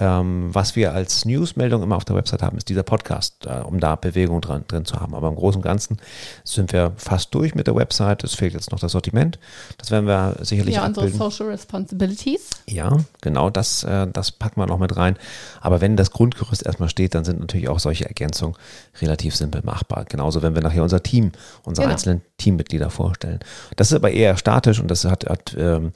Ähm, 0.00 0.48
was 0.54 0.76
wir 0.76 0.94
als 0.94 1.26
Newsmeldung 1.26 1.82
immer 1.82 1.96
auf 1.96 2.06
der 2.06 2.16
Website 2.16 2.42
haben, 2.42 2.56
ist 2.56 2.70
dieser 2.70 2.82
Podcast, 2.82 3.44
äh, 3.44 3.60
um 3.60 3.80
da 3.80 3.96
Bewegung 3.96 4.40
dran, 4.40 4.64
drin 4.66 4.86
zu 4.86 4.98
haben. 4.98 5.14
Aber 5.14 5.28
im 5.28 5.36
Großen 5.36 5.58
und 5.58 5.62
Ganzen 5.62 5.98
sind 6.42 6.72
wir 6.72 6.92
fast 6.96 7.34
durch 7.34 7.54
mit 7.54 7.66
der 7.66 7.76
Website. 7.76 8.24
Es 8.24 8.34
fehlt 8.34 8.54
jetzt 8.54 8.72
noch 8.72 8.80
das 8.80 8.92
Sortiment. 8.92 9.38
Das 9.76 9.90
werden 9.90 10.06
wir 10.06 10.36
sicherlich 10.40 10.76
Ja, 10.76 10.86
unsere 10.86 11.10
Social 11.10 11.48
Responsibilities. 11.48 12.48
Ja, 12.66 12.96
genau, 13.20 13.50
das, 13.50 13.84
äh, 13.84 14.06
das 14.10 14.32
packen 14.32 14.58
wir 14.58 14.66
noch 14.66 14.78
mit 14.78 14.96
rein. 14.96 15.18
Aber 15.60 15.82
wenn 15.82 15.98
das 15.98 16.12
Grundgerüst 16.12 16.64
erstmal 16.64 16.88
steht, 16.88 17.14
dann 17.14 17.24
sind 17.24 17.38
natürlich 17.38 17.68
auch 17.68 17.78
solche 17.78 18.06
Ergänzungen 18.06 18.56
relativ 19.02 19.36
simpel 19.36 19.60
machbar. 19.64 20.06
Genauso, 20.08 20.40
wenn 20.40 20.54
wir 20.54 20.62
nachher 20.62 20.82
unser 20.82 21.02
Team, 21.02 21.32
unsere 21.64 21.84
genau. 21.84 21.92
einzelnen 21.92 22.22
Teammitglieder 22.38 22.88
vorstellen. 22.88 23.40
Das 23.76 23.88
ist 23.88 23.96
aber 23.96 24.12
eher 24.12 24.38
statisch 24.38 24.80
und 24.80 24.90
das 24.90 25.04
hat, 25.04 25.28
hat 25.28 25.54
ähm, 25.58 25.92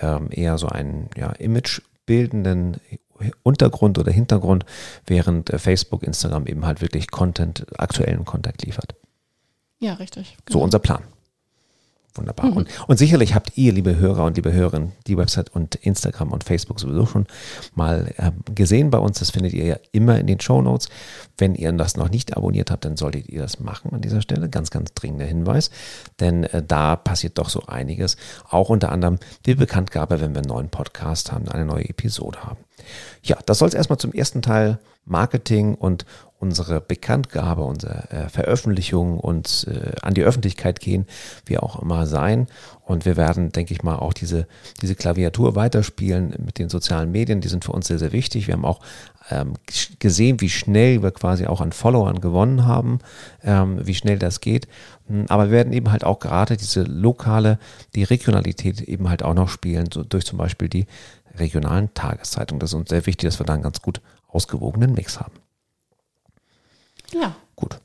ähm 0.00 0.28
eher 0.30 0.58
so 0.58 0.68
einen 0.68 1.10
ja, 1.16 1.32
Image 1.32 1.80
bildenden 2.06 2.76
Untergrund 3.42 3.98
oder 3.98 4.12
Hintergrund, 4.12 4.64
während 5.06 5.50
äh, 5.50 5.58
Facebook, 5.58 6.02
Instagram 6.02 6.46
eben 6.46 6.66
halt 6.66 6.80
wirklich 6.80 7.10
Content, 7.10 7.66
aktuellen 7.78 8.24
Content 8.24 8.62
liefert. 8.64 8.94
Ja, 9.78 9.94
richtig. 9.94 10.36
Genau. 10.44 10.58
So 10.58 10.64
unser 10.64 10.78
Plan. 10.78 11.02
Wunderbar. 12.18 12.46
Mhm. 12.46 12.56
Und, 12.56 12.68
und, 12.88 12.98
sicherlich 12.98 13.34
habt 13.34 13.56
ihr, 13.56 13.72
liebe 13.72 13.96
Hörer 13.96 14.24
und 14.24 14.36
liebe 14.36 14.52
Hörerinnen, 14.52 14.92
die 15.06 15.16
Website 15.16 15.54
und 15.54 15.76
Instagram 15.76 16.32
und 16.32 16.44
Facebook 16.44 16.80
sowieso 16.80 17.06
schon 17.06 17.26
mal 17.74 18.12
äh, 18.16 18.32
gesehen 18.54 18.90
bei 18.90 18.98
uns. 18.98 19.18
Das 19.20 19.30
findet 19.30 19.52
ihr 19.52 19.64
ja 19.64 19.76
immer 19.92 20.18
in 20.18 20.26
den 20.26 20.40
Show 20.40 20.60
Notes. 20.60 20.88
Wenn 21.38 21.54
ihr 21.54 21.72
das 21.72 21.96
noch 21.96 22.10
nicht 22.10 22.36
abonniert 22.36 22.70
habt, 22.70 22.84
dann 22.84 22.96
solltet 22.96 23.28
ihr 23.28 23.40
das 23.40 23.60
machen 23.60 23.92
an 23.92 24.00
dieser 24.00 24.20
Stelle. 24.20 24.48
Ganz, 24.48 24.70
ganz 24.70 24.92
dringender 24.92 25.26
Hinweis. 25.26 25.70
Denn 26.20 26.44
äh, 26.44 26.62
da 26.62 26.96
passiert 26.96 27.38
doch 27.38 27.48
so 27.48 27.62
einiges. 27.66 28.16
Auch 28.50 28.68
unter 28.68 28.92
anderem 28.92 29.18
die 29.46 29.54
Bekanntgabe, 29.54 30.20
wenn 30.20 30.34
wir 30.34 30.42
einen 30.42 30.48
neuen 30.48 30.68
Podcast 30.68 31.32
haben, 31.32 31.48
eine 31.48 31.64
neue 31.64 31.88
Episode 31.88 32.42
haben. 32.42 32.58
Ja, 33.22 33.38
das 33.46 33.58
soll 33.58 33.68
es 33.68 33.74
erstmal 33.74 33.98
zum 33.98 34.12
ersten 34.12 34.42
Teil 34.42 34.78
Marketing 35.04 35.74
und 35.74 36.04
unsere 36.40 36.80
Bekanntgabe, 36.80 37.64
unsere 37.64 38.10
äh, 38.10 38.28
Veröffentlichung 38.28 39.18
und 39.18 39.66
äh, 39.68 39.96
an 40.02 40.14
die 40.14 40.22
Öffentlichkeit 40.22 40.78
gehen, 40.78 41.06
wie 41.46 41.58
auch 41.58 41.82
immer 41.82 42.06
sein. 42.06 42.46
Und 42.84 43.04
wir 43.04 43.16
werden, 43.16 43.50
denke 43.50 43.74
ich 43.74 43.82
mal, 43.82 43.96
auch 43.96 44.12
diese, 44.12 44.46
diese 44.80 44.94
Klaviatur 44.94 45.56
weiterspielen 45.56 46.34
mit 46.44 46.58
den 46.58 46.68
sozialen 46.68 47.10
Medien. 47.10 47.40
Die 47.40 47.48
sind 47.48 47.64
für 47.64 47.72
uns 47.72 47.88
sehr, 47.88 47.98
sehr 47.98 48.12
wichtig. 48.12 48.46
Wir 48.46 48.54
haben 48.54 48.64
auch 48.64 48.80
ähm, 49.30 49.54
gesehen, 49.98 50.40
wie 50.40 50.48
schnell 50.48 51.02
wir 51.02 51.10
quasi 51.10 51.46
auch 51.46 51.60
an 51.60 51.72
Followern 51.72 52.20
gewonnen 52.20 52.66
haben, 52.66 53.00
ähm, 53.42 53.84
wie 53.84 53.94
schnell 53.94 54.18
das 54.18 54.40
geht. 54.40 54.68
Hm, 55.08 55.26
aber 55.28 55.46
wir 55.46 55.52
werden 55.52 55.72
eben 55.72 55.90
halt 55.90 56.04
auch 56.04 56.20
gerade 56.20 56.56
diese 56.56 56.82
lokale, 56.82 57.58
die 57.96 58.04
Regionalität 58.04 58.80
eben 58.80 59.08
halt 59.08 59.24
auch 59.24 59.34
noch 59.34 59.48
spielen, 59.48 59.88
so 59.92 60.04
durch 60.04 60.24
zum 60.24 60.38
Beispiel 60.38 60.68
die 60.68 60.86
regionalen 61.36 61.92
Tageszeitungen. 61.94 62.60
Das 62.60 62.70
ist 62.70 62.74
uns 62.74 62.90
sehr 62.90 63.06
wichtig, 63.06 63.28
dass 63.28 63.40
wir 63.40 63.46
da 63.46 63.54
einen 63.54 63.62
ganz 63.62 63.82
gut 63.82 64.00
ausgewogenen 64.28 64.94
Mix 64.94 65.18
haben. 65.18 65.34
Ja. 67.12 67.36
Gut. 67.56 67.80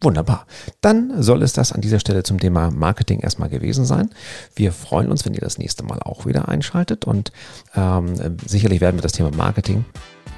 Wunderbar. 0.00 0.46
Dann 0.80 1.22
soll 1.22 1.42
es 1.42 1.54
das 1.54 1.72
an 1.72 1.80
dieser 1.80 1.98
Stelle 1.98 2.24
zum 2.24 2.38
Thema 2.38 2.70
Marketing 2.70 3.20
erstmal 3.20 3.48
gewesen 3.48 3.86
sein. 3.86 4.10
Wir 4.54 4.72
freuen 4.72 5.10
uns, 5.10 5.24
wenn 5.24 5.34
ihr 5.34 5.40
das 5.40 5.56
nächste 5.56 5.82
Mal 5.82 6.00
auch 6.00 6.26
wieder 6.26 6.48
einschaltet 6.48 7.06
und 7.06 7.32
ähm, 7.74 8.36
sicherlich 8.44 8.80
werden 8.80 8.96
wir 8.96 9.02
das 9.02 9.12
Thema 9.12 9.30
Marketing 9.34 9.84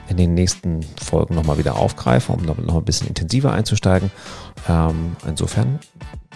in 0.08 0.16
den 0.16 0.34
nächsten 0.34 0.82
Folgen 1.02 1.34
nochmal 1.34 1.58
wieder 1.58 1.76
aufgreifen, 1.76 2.34
um 2.34 2.42
noch, 2.42 2.58
noch 2.58 2.76
ein 2.76 2.84
bisschen 2.84 3.08
intensiver 3.08 3.52
einzusteigen. 3.52 4.10
Ähm, 4.68 5.16
insofern 5.26 5.78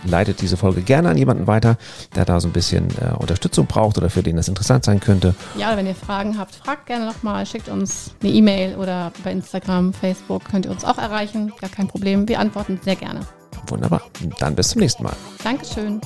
leitet 0.05 0.41
diese 0.41 0.57
Folge 0.57 0.83
gerne 0.83 1.11
an 1.11 1.17
jemanden 1.17 1.47
weiter, 1.47 1.77
der 2.15 2.25
da 2.25 2.41
so 2.41 2.49
ein 2.49 2.53
bisschen 2.53 2.89
äh, 2.99 3.15
Unterstützung 3.19 3.67
braucht 3.67 3.99
oder 3.99 4.11
für 4.11 4.23
den 4.23 4.37
das 4.37 4.49
interessant 4.49 4.85
sein 4.85 5.01
könnte. 5.01 5.35
Ja, 5.57 5.77
wenn 5.77 5.87
ihr 5.87 5.95
Fragen 5.95 6.39
habt, 6.39 6.55
fragt 6.55 6.87
gerne 6.87 7.07
nochmal, 7.07 7.45
schickt 7.47 7.69
uns 7.69 8.15
eine 8.23 8.33
E-Mail 8.33 8.77
oder 8.77 9.13
bei 9.25 9.33
Instagram, 9.33 9.93
Facebook 9.93 10.45
könnt 10.45 10.67
ihr 10.67 10.73
uns 10.73 10.85
auch 10.85 10.99
erreichen. 10.99 11.53
Gar 11.61 11.71
kein 11.71 11.89
Problem. 11.89 12.29
Wir 12.29 12.41
antworten 12.41 12.81
sehr 12.83 12.97
gerne. 12.97 13.21
Wunderbar. 13.67 14.03
Dann 14.39 14.55
bis 14.55 14.69
zum 14.69 14.81
nächsten 14.81 15.03
Mal. 15.03 15.15
Dankeschön. 15.45 16.01